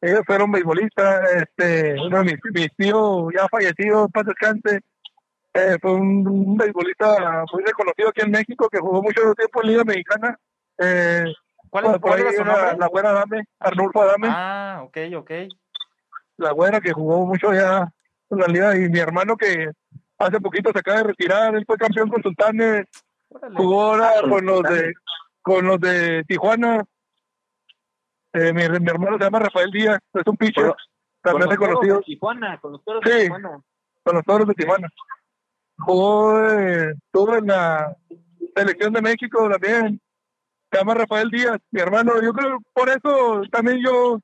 Ellos 0.00 0.22
fueron 0.26 0.50
beisbolistas, 0.50 1.30
este, 1.32 1.94
uno 2.00 2.24
de 2.24 2.38
mis, 2.52 2.76
tíos 2.76 3.32
ya 3.36 3.46
fallecido, 3.48 4.08
paz 4.08 4.24
descanse, 4.24 4.80
eh, 5.52 5.76
fue 5.80 5.92
un, 5.94 6.56
beisbolista 6.56 7.44
muy 7.52 7.64
reconocido 7.64 8.08
aquí 8.08 8.22
en 8.22 8.30
México 8.30 8.68
que 8.70 8.78
jugó 8.78 9.02
mucho 9.02 9.34
tiempo 9.34 9.62
en 9.62 9.68
Liga 9.68 9.84
Mexicana. 9.84 10.38
Eh, 10.78 11.24
¿Cuál, 11.68 11.86
es, 11.86 11.98
¿cuál 11.98 12.20
era 12.20 12.32
su 12.32 12.44
nombre? 12.44 12.78
La 12.78 12.86
güera 12.86 13.10
Adame, 13.10 13.44
Arnulfo 13.58 14.02
Adame. 14.02 14.28
Ah, 14.30 14.80
ok, 14.84 14.96
ok. 15.16 15.30
La 16.38 16.52
güera 16.52 16.80
que 16.80 16.92
jugó 16.92 17.26
mucho 17.26 17.52
ya 17.52 17.92
en 18.30 18.38
la 18.38 18.46
liga 18.46 18.76
y 18.76 18.88
mi 18.88 18.98
hermano 18.98 19.36
que 19.36 19.70
hace 20.18 20.40
poquito 20.40 20.70
se 20.72 20.78
acaba 20.78 20.98
de 20.98 21.04
retirar, 21.04 21.54
él 21.54 21.64
fue 21.66 21.76
campeón 21.76 22.08
con 22.08 22.22
Sultanes, 22.22 22.86
jugó 23.54 23.82
ahora 23.82 24.12
con 24.28 24.46
los 24.46 24.62
de 24.62 24.94
con 25.42 25.66
los 25.66 25.80
de 25.80 26.24
Tijuana. 26.24 26.84
Eh, 28.32 28.52
mi, 28.52 28.68
mi, 28.78 28.90
hermano 28.90 29.18
se 29.18 29.24
llama 29.24 29.40
Rafael 29.40 29.70
Díaz, 29.70 29.98
es 30.14 30.22
un 30.26 30.36
pitcher, 30.36 30.72
también 31.20 31.50
reconocido. 31.50 32.00
Tijuana, 32.00 32.58
con 32.60 32.72
los 32.72 32.84
toros 32.84 33.02
de 33.04 33.22
Tijuana. 33.22 33.60
Con 34.02 34.14
los 34.14 34.24
toros 34.24 34.48
de 34.48 34.54
Tijuana. 34.54 34.88
Jugó, 35.78 36.48
eh, 36.48 36.92
estuvo 36.92 37.36
en 37.36 37.46
la 37.46 37.96
selección 38.54 38.92
de 38.92 39.02
México 39.02 39.48
también. 39.48 40.00
Se 40.70 40.78
llama 40.78 40.94
Rafael 40.94 41.30
Díaz, 41.30 41.58
mi 41.72 41.80
hermano. 41.80 42.22
Yo 42.22 42.32
creo 42.32 42.58
por 42.72 42.88
eso 42.88 43.42
también 43.50 43.80
yo 43.84 44.20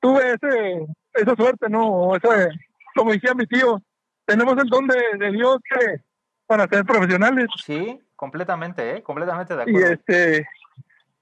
tuve 0.00 0.32
ese, 0.32 0.86
esa 1.14 1.36
suerte, 1.36 1.68
¿no? 1.68 2.16
Ese, 2.16 2.48
como 2.94 3.12
decía 3.12 3.34
mi 3.34 3.46
tío, 3.46 3.82
tenemos 4.24 4.56
el 4.56 4.68
don 4.68 4.86
de, 4.86 4.96
de 5.18 5.32
Dios 5.32 5.58
que, 5.68 6.00
para 6.46 6.66
ser 6.68 6.84
profesionales. 6.84 7.48
Sí, 7.62 8.00
completamente, 8.16 8.96
¿eh? 8.96 9.02
Completamente 9.02 9.54
de 9.54 9.64
Y 9.66 9.76
acuerdo. 9.76 9.92
este 9.92 10.46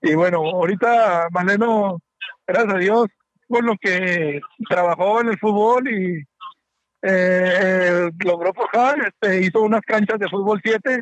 y 0.00 0.14
bueno, 0.14 0.38
ahorita 0.38 1.28
Maleno, 1.30 2.00
gracias 2.48 2.74
a 2.74 2.78
Dios, 2.78 3.06
por 3.46 3.64
lo 3.64 3.76
que 3.80 4.40
trabajó 4.68 5.20
en 5.20 5.28
el 5.28 5.38
fútbol 5.38 5.88
y 5.88 6.24
eh, 7.02 8.10
logró 8.24 8.52
forjar, 8.52 8.98
este, 9.06 9.42
hizo 9.42 9.62
unas 9.62 9.82
canchas 9.82 10.18
de 10.18 10.28
fútbol 10.28 10.60
7. 10.62 11.00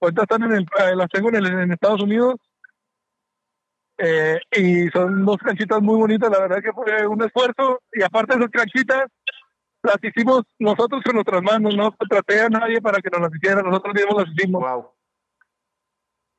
Ahorita 0.00 0.22
están 0.22 0.42
en 0.44 0.52
el, 0.52 0.62
eh, 0.62 0.96
las 0.96 1.08
tengo 1.10 1.28
en, 1.28 1.36
el- 1.36 1.46
en 1.46 1.72
Estados 1.72 2.02
Unidos. 2.02 2.36
Eh, 3.98 4.38
y 4.56 4.88
son 4.88 5.26
dos 5.26 5.36
canchitas 5.36 5.80
muy 5.82 5.96
bonitas, 5.98 6.30
la 6.30 6.40
verdad 6.40 6.62
que 6.62 6.72
fue 6.72 7.06
un 7.06 7.22
esfuerzo. 7.22 7.82
Y 7.92 8.02
aparte 8.02 8.34
de 8.34 8.40
esas 8.40 8.50
canchitas, 8.50 9.02
las 9.82 9.96
hicimos 10.02 10.42
nosotros 10.58 11.02
con 11.04 11.14
nuestras 11.14 11.42
manos, 11.42 11.76
no 11.76 11.92
contraté 11.92 12.40
a 12.40 12.48
nadie 12.48 12.80
para 12.80 12.98
que 13.00 13.10
nos 13.10 13.20
las 13.20 13.34
hiciera, 13.34 13.62
nosotros 13.62 13.94
mismos 13.94 14.22
las 14.24 14.34
hicimos 14.34 14.62
Wow. 14.62 14.90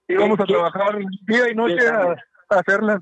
íbamos 0.07 0.39
a 0.39 0.45
trabajar 0.45 0.97
día 1.27 1.49
y 1.51 1.55
noche 1.55 1.87
a, 1.87 2.15
a 2.49 2.59
hacerlas. 2.59 2.99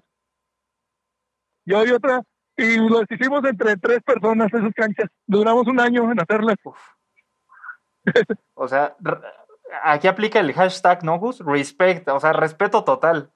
Yo 1.66 1.86
y 1.86 1.92
otra, 1.92 2.24
y 2.58 2.78
los 2.78 3.04
hicimos 3.10 3.44
entre 3.46 3.78
tres 3.78 4.02
personas 4.04 4.54
esas 4.54 4.74
canchas. 4.74 5.10
Duramos 5.26 5.68
un 5.68 5.80
año 5.80 6.12
en 6.12 6.20
hacerlas. 6.20 6.58
O 8.56 8.68
sea, 8.68 8.96
aquí 9.84 10.08
aplica 10.08 10.40
el 10.40 10.54
hashtag, 10.54 11.04
¿no, 11.04 11.20
Gus? 11.20 11.40
Respect, 11.46 12.08
o 12.10 12.20
sea, 12.20 12.34
respeto 12.34 12.84
total. 12.84 13.32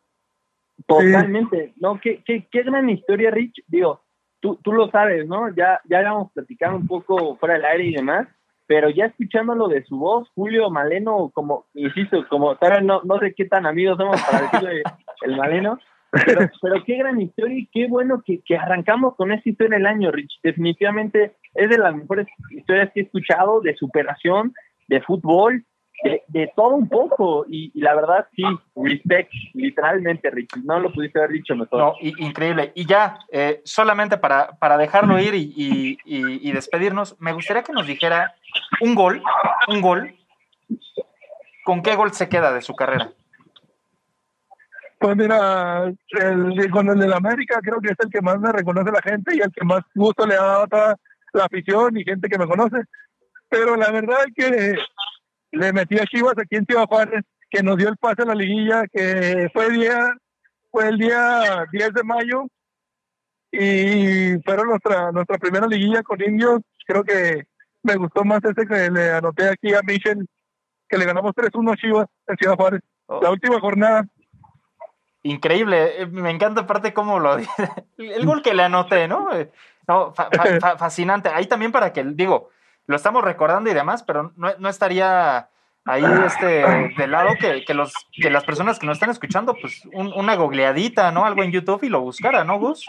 Totalmente. 0.87 1.73
No, 1.77 1.99
qué, 2.01 2.23
qué, 2.25 2.47
qué 2.51 2.63
gran 2.63 2.89
historia, 2.89 3.31
Rich. 3.31 3.63
Digo, 3.67 4.03
tú, 4.39 4.59
tú 4.63 4.73
lo 4.73 4.89
sabes, 4.89 5.27
¿no? 5.27 5.53
Ya, 5.55 5.79
ya 5.85 5.99
habíamos 5.99 6.31
platicado 6.31 6.75
un 6.75 6.87
poco 6.87 7.37
fuera 7.37 7.55
del 7.55 7.65
aire 7.65 7.85
y 7.85 7.93
demás, 7.93 8.27
pero 8.65 8.89
ya 8.89 9.05
escuchándolo 9.05 9.67
de 9.67 9.83
su 9.83 9.97
voz, 9.97 10.29
Julio 10.35 10.69
Maleno, 10.69 11.31
como, 11.33 11.67
insisto, 11.73 12.27
como 12.27 12.55
tal, 12.57 12.85
no, 12.85 13.01
no 13.03 13.19
sé 13.19 13.33
qué 13.33 13.45
tan 13.45 13.65
amigos 13.65 13.97
somos 13.97 14.21
para 14.21 14.41
decirle 14.41 14.83
el 15.21 15.37
Maleno, 15.37 15.79
pero, 16.25 16.83
qué 16.85 16.97
gran 16.97 17.19
historia 17.19 17.57
y 17.57 17.65
qué 17.67 17.87
bueno 17.87 18.21
que, 18.25 18.41
arrancamos 18.57 19.15
con 19.15 19.31
esta 19.31 19.49
historia 19.49 19.77
el 19.77 19.85
año, 19.85 20.11
Rich. 20.11 20.39
Definitivamente 20.43 21.33
es 21.55 21.69
de 21.69 21.77
las 21.77 21.95
mejores 21.95 22.27
historias 22.51 22.91
que 22.93 23.01
he 23.01 23.03
escuchado 23.03 23.61
de 23.61 23.75
superación, 23.75 24.53
de 24.87 25.01
fútbol, 25.01 25.65
de, 26.27 26.51
todo 26.55 26.75
un 26.75 26.89
poco. 26.89 27.45
Y, 27.49 27.71
y 27.73 27.81
la 27.81 27.95
verdad, 27.95 28.27
sí, 28.35 28.43
respect, 28.75 29.31
literalmente, 29.53 30.29
Rich. 30.29 30.57
No 30.63 30.79
lo 30.79 30.91
pudiste 30.91 31.19
haber 31.19 31.31
dicho 31.31 31.55
mejor. 31.55 31.79
No, 31.79 31.93
i- 32.01 32.13
increíble. 32.19 32.71
Y 32.75 32.85
ya, 32.85 33.17
eh, 33.31 33.61
solamente 33.63 34.17
para, 34.17 34.49
para 34.59 34.77
dejarlo 34.77 35.19
ir 35.19 35.33
y, 35.33 35.53
y- 35.55 35.97
y- 36.05 36.49
y 36.49 36.51
despedirnos, 36.51 37.15
me 37.19 37.31
gustaría 37.33 37.63
que 37.63 37.73
nos 37.73 37.87
dijera 37.87 38.33
un 38.81 38.93
gol, 38.95 39.23
un 39.67 39.81
gol. 39.81 40.15
¿Con 41.63 41.81
qué 41.81 41.95
gol 41.95 42.11
se 42.11 42.27
queda 42.27 42.51
de 42.53 42.61
su 42.61 42.75
carrera? 42.75 43.11
Pues 45.03 45.17
mira, 45.17 45.93
el, 46.11 46.71
con 46.71 46.87
el 46.87 46.97
del 46.97 47.11
América 47.11 47.59
creo 47.61 47.81
que 47.81 47.89
es 47.89 47.97
el 47.99 48.09
que 48.09 48.21
más 48.21 48.39
me 48.39 48.53
reconoce 48.53 48.89
la 48.89 49.01
gente 49.01 49.35
y 49.35 49.41
el 49.41 49.51
que 49.51 49.65
más 49.65 49.81
gusto 49.93 50.25
le 50.25 50.35
ha 50.35 50.41
dado 50.41 50.63
a 50.63 50.67
toda 50.67 50.95
la 51.33 51.43
afición 51.43 51.97
y 51.97 52.05
gente 52.05 52.29
que 52.29 52.37
me 52.37 52.47
conoce. 52.47 52.77
Pero 53.49 53.75
la 53.75 53.91
verdad 53.91 54.19
es 54.25 54.33
que 54.33 54.75
le 55.51 55.73
metí 55.73 55.99
a 55.99 56.05
Chivas 56.05 56.35
aquí 56.37 56.55
en 56.55 56.65
Ciudad 56.65 56.85
Juárez, 56.87 57.21
que 57.49 57.61
nos 57.61 57.75
dio 57.75 57.89
el 57.89 57.97
pase 57.97 58.21
a 58.21 58.27
la 58.27 58.33
liguilla, 58.33 58.85
que 58.87 59.49
fue, 59.51 59.71
día, 59.71 60.15
fue 60.71 60.87
el 60.87 60.97
día 60.97 61.65
10 61.69 61.93
de 61.95 62.03
mayo 62.03 62.45
y 63.51 64.41
fueron 64.45 64.69
nuestra, 64.69 65.11
nuestra 65.11 65.37
primera 65.37 65.67
liguilla 65.67 66.01
con 66.01 66.21
indios. 66.21 66.61
Creo 66.87 67.03
que 67.03 67.43
me 67.81 67.97
gustó 67.97 68.23
más 68.23 68.39
ese 68.45 68.65
que 68.65 68.89
le 68.89 69.11
anoté 69.11 69.49
aquí 69.49 69.73
a 69.73 69.81
Michel, 69.81 70.25
que 70.87 70.97
le 70.97 71.03
ganamos 71.03 71.33
3-1 71.33 71.73
a 71.73 71.75
Chivas 71.75 72.07
en 72.27 72.37
Ciudad 72.37 72.55
Juárez. 72.55 72.79
La 73.21 73.31
última 73.31 73.59
jornada. 73.59 74.07
Increíble, 75.23 76.01
eh, 76.01 76.05
me 76.05 76.29
encanta 76.29 76.61
aparte 76.61 76.93
cómo 76.93 77.19
lo. 77.19 77.37
El 77.97 78.25
gol 78.25 78.41
que 78.41 78.53
le 78.53 78.63
anoté, 78.63 79.07
¿no? 79.07 79.29
No, 79.87 80.13
fa- 80.13 80.29
fa- 80.31 80.59
fa- 80.59 80.77
fascinante. 80.77 81.29
Ahí 81.29 81.45
también 81.47 81.71
para 81.71 81.91
que, 81.93 82.03
digo, 82.03 82.49
lo 82.87 82.95
estamos 82.95 83.23
recordando 83.23 83.69
y 83.69 83.73
demás, 83.73 84.03
pero 84.03 84.33
no, 84.35 84.51
no 84.59 84.69
estaría 84.69 85.49
ahí 85.85 86.03
este 86.25 86.65
de 86.97 87.07
lado 87.07 87.35
que, 87.39 87.63
que 87.65 87.73
los 87.73 87.93
que 88.21 88.29
las 88.29 88.43
personas 88.45 88.79
que 88.79 88.85
nos 88.85 88.97
están 88.97 89.09
escuchando, 89.09 89.55
pues 89.59 89.83
un- 89.93 90.13
una 90.13 90.35
googleadita, 90.35 91.11
¿no? 91.11 91.25
Algo 91.25 91.43
en 91.43 91.51
YouTube 91.51 91.83
y 91.83 91.89
lo 91.89 92.01
buscara, 92.01 92.43
¿no, 92.43 92.59
Gus? 92.59 92.85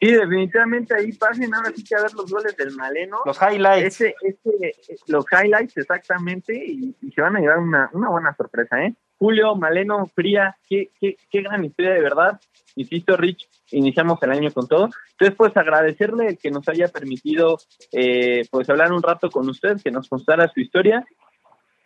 Sí, 0.00 0.10
definitivamente 0.12 0.94
ahí 0.94 1.12
pasen 1.12 1.54
ahora 1.54 1.70
sí 1.76 1.84
que 1.84 1.94
a 1.94 2.00
ver 2.02 2.14
los 2.14 2.30
goles 2.30 2.56
del 2.56 2.74
Maleno. 2.74 3.18
Los 3.26 3.38
highlights. 3.42 4.00
Ese, 4.00 4.14
ese, 4.22 4.74
los 5.08 5.26
highlights 5.30 5.76
exactamente 5.76 6.54
y, 6.54 6.96
y 7.02 7.12
se 7.12 7.20
van 7.20 7.36
a 7.36 7.40
llevar 7.40 7.58
una, 7.58 7.90
una 7.92 8.08
buena 8.08 8.34
sorpresa, 8.34 8.82
¿eh? 8.82 8.94
Julio, 9.20 9.54
Maleno, 9.54 10.06
Fría, 10.14 10.56
qué, 10.66 10.88
qué, 10.98 11.18
qué 11.30 11.42
gran 11.42 11.62
historia 11.62 11.92
de 11.92 12.00
verdad. 12.00 12.40
Insisto, 12.74 13.18
Rich, 13.18 13.46
iniciamos 13.70 14.18
el 14.22 14.30
año 14.30 14.50
con 14.50 14.66
todo. 14.66 14.88
Entonces, 15.10 15.36
pues 15.36 15.54
agradecerle 15.58 16.38
que 16.38 16.50
nos 16.50 16.66
haya 16.70 16.88
permitido 16.88 17.58
eh, 17.92 18.46
pues 18.50 18.70
hablar 18.70 18.92
un 18.92 19.02
rato 19.02 19.28
con 19.30 19.46
usted, 19.50 19.76
que 19.84 19.90
nos 19.90 20.08
contara 20.08 20.48
su 20.48 20.60
historia. 20.60 21.04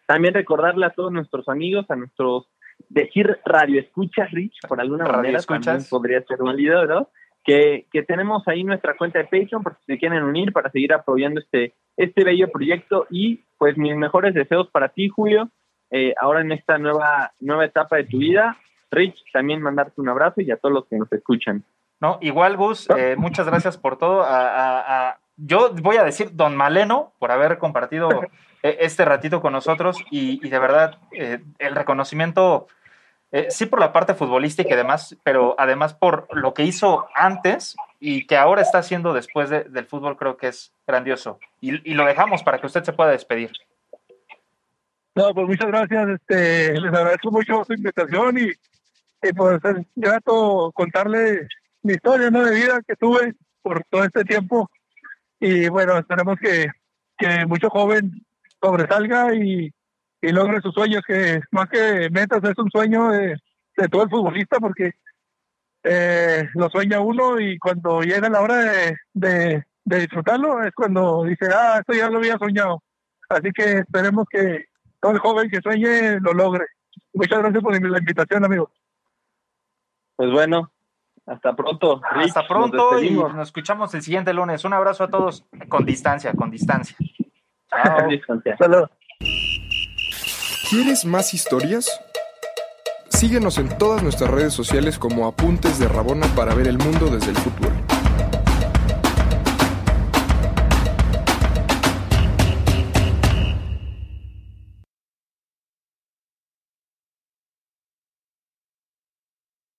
También 0.07 0.33
recordarle 0.33 0.87
a 0.87 0.90
todos 0.90 1.11
nuestros 1.11 1.49
amigos, 1.49 1.87
a 1.88 1.97
nuestros 1.97 2.47
decir 2.88 3.37
radio 3.44 3.81
escuchas, 3.81 4.31
Rich, 4.31 4.61
por 4.68 4.81
alguna 4.81 5.05
Radio 5.05 5.16
manera 5.16 5.38
escuchas. 5.38 5.64
también 5.64 5.88
podría 5.90 6.23
ser 6.23 6.38
válido, 6.38 6.87
¿no? 6.87 7.09
Que, 7.42 7.88
que 7.90 8.05
tenemos 8.05 8.47
ahí 8.47 8.62
nuestra 8.62 8.97
cuenta 8.97 9.18
de 9.18 9.25
Patreon 9.25 9.64
por 9.64 9.77
si 9.79 9.85
se 9.87 9.99
quieren 9.99 10.23
unir 10.23 10.53
para 10.53 10.70
seguir 10.70 10.92
apoyando 10.92 11.40
este, 11.40 11.75
este 11.97 12.23
bello 12.23 12.49
proyecto 12.53 13.09
y 13.11 13.40
pues 13.59 13.77
mis 13.77 13.97
mejores 13.97 14.35
deseos 14.35 14.70
para 14.70 14.90
ti, 14.90 15.09
Julio, 15.09 15.51
eh, 15.96 16.12
ahora 16.20 16.40
en 16.40 16.50
esta 16.50 16.76
nueva, 16.78 17.33
nueva 17.40 17.64
etapa 17.64 17.96
de 17.96 18.04
tu 18.04 18.18
vida. 18.18 18.57
Rich, 18.90 19.22
también 19.33 19.62
mandarte 19.62 20.00
un 20.00 20.09
abrazo 20.09 20.40
y 20.40 20.50
a 20.50 20.57
todos 20.57 20.72
los 20.74 20.87
que 20.87 20.96
nos 20.98 21.11
escuchan. 21.12 21.62
No, 22.00 22.18
igual, 22.20 22.57
Gus, 22.57 22.88
eh, 22.96 23.14
muchas 23.16 23.46
gracias 23.46 23.78
por 23.78 23.96
todo. 23.96 24.22
A, 24.22 24.38
a- 24.48 25.09
a- 25.11 25.18
yo 25.37 25.70
voy 25.83 25.96
a 25.96 26.04
decir 26.04 26.30
Don 26.33 26.57
Maleno 26.57 27.12
por 27.18 27.30
haber 27.33 27.59
compartido 27.59 28.09
eh, 28.62 28.76
este 28.80 29.04
ratito 29.04 29.40
con 29.40 29.52
nosotros 29.52 29.98
y, 30.11 30.44
y 30.46 30.48
de 30.50 30.59
verdad 30.59 30.98
el 31.12 31.74
reconocimiento, 31.74 32.66
sí 33.48 33.66
por 33.66 33.80
la 33.80 33.92
parte 33.92 34.14
futbolística 34.14 34.72
y 34.72 34.76
demás, 34.76 35.16
pero 35.24 35.54
además 35.59 35.92
por 35.94 36.28
lo 36.30 36.54
que 36.54 36.62
hizo 36.62 37.07
antes 37.16 37.74
y 37.98 38.26
que 38.26 38.37
ahora 38.37 38.62
está 38.62 38.78
haciendo 38.78 39.12
después 39.12 39.50
de- 39.50 39.64
del 39.64 39.87
fútbol, 39.87 40.16
creo 40.16 40.37
que 40.37 40.48
es 40.48 40.72
grandioso. 40.87 41.38
Y, 41.61 41.90
y 41.90 41.94
lo 41.94 42.04
dejamos 42.04 42.42
para 42.44 42.59
que 42.59 42.66
usted 42.66 42.85
se 42.85 42.92
pueda 42.92 43.11
despedir. 43.11 43.50
No, 45.14 45.33
pues 45.33 45.46
muchas 45.46 45.68
gracias. 45.68 46.09
Este, 46.09 46.72
les 46.72 46.92
agradezco 46.92 47.31
mucho 47.31 47.64
su 47.64 47.72
invitación 47.72 48.37
y, 48.38 48.50
y 49.29 49.33
pues 49.33 49.61
es 49.64 49.87
grato 49.94 50.72
contarle 50.74 51.46
mi 51.83 51.94
historia 51.94 52.31
¿no? 52.31 52.44
de 52.44 52.55
vida 52.55 52.81
que 52.87 52.96
tuve 52.96 53.35
por 53.62 53.85
todo 53.90 54.05
este 54.05 54.24
tiempo. 54.24 54.70
Y 55.38 55.68
bueno, 55.68 55.98
esperemos 55.98 56.37
que, 56.40 56.66
que 57.16 57.46
mucho 57.46 57.70
joven 57.70 58.11
sobresalga 58.61 59.35
y, 59.35 59.72
y 60.20 60.33
logre 60.33 60.61
sus 60.61 60.74
sueños, 60.74 61.03
que 61.07 61.40
más 61.53 61.68
que 61.68 62.09
metas 62.11 62.42
es 62.42 62.59
un 62.59 62.70
sueño 62.70 63.11
de, 63.11 63.37
de 63.77 63.88
todo 63.88 64.05
el 64.05 64.11
futbolista 64.11 64.59
porque 64.59 64.92
eh, 65.85 66.48
lo 66.55 66.70
sueña 66.70 67.00
uno 67.00 67.38
y 67.38 67.59
cuando 67.59 68.00
llega 68.00 68.29
la 68.29 68.40
hora 68.40 68.57
de, 68.57 68.96
de, 69.12 69.64
de 69.85 69.98
disfrutarlo 70.00 70.62
es 70.64 70.72
cuando 70.74 71.24
dice, 71.24 71.46
ah, 71.55 71.77
esto 71.79 71.92
ya 71.92 72.09
lo 72.09 72.18
había 72.18 72.38
soñado. 72.38 72.83
Así 73.29 73.50
que 73.53 73.79
esperemos 73.79 74.27
que 74.31 74.64
todo 75.05 75.12
el 75.12 75.19
joven 75.19 75.51
que 75.51 75.61
sueñe 75.61 76.19
lo 76.21 76.33
logre. 76.33 76.64
Muchas 77.12 77.38
gracias 77.38 77.62
por 77.62 77.79
la 77.79 77.99
invitación, 77.99 78.43
amigo. 78.43 78.71
Pues 80.17 80.31
bueno, 80.33 80.73
hasta 81.27 81.55
pronto. 81.55 82.01
Rich, 82.12 82.29
Hasta 82.29 82.40
nos 82.40 82.49
pronto 82.49 82.93
y 82.93 83.03
despedimos. 83.03 83.35
nos 83.35 83.49
escuchamos 83.49 83.95
el 83.95 84.01
siguiente 84.01 84.33
lunes. 84.33 84.64
Un 84.64 84.73
abrazo 84.73 85.05
a 85.05 85.09
todos 85.11 85.45
con 85.69 85.85
distancia, 85.85 86.33
con 86.33 86.51
distancia. 86.51 86.97
Chao. 87.69 88.09
Distancia. 88.09 88.57
Saludos. 88.57 88.90
¿Quieres 90.71 91.05
más 91.05 91.35
historias? 91.35 92.01
Síguenos 93.11 93.59
en 93.59 93.77
todas 93.77 94.03
nuestras 94.03 94.31
redes 94.31 94.55
sociales 94.55 94.99
como 94.99 95.27
Apuntes 95.27 95.79
de 95.79 95.87
Rabona 95.87 96.27
para 96.35 96.55
ver 96.55 96.67
el 96.67 96.79
mundo 96.79 97.07
desde 97.11 97.31
el 97.31 97.37
futuro. 97.37 97.73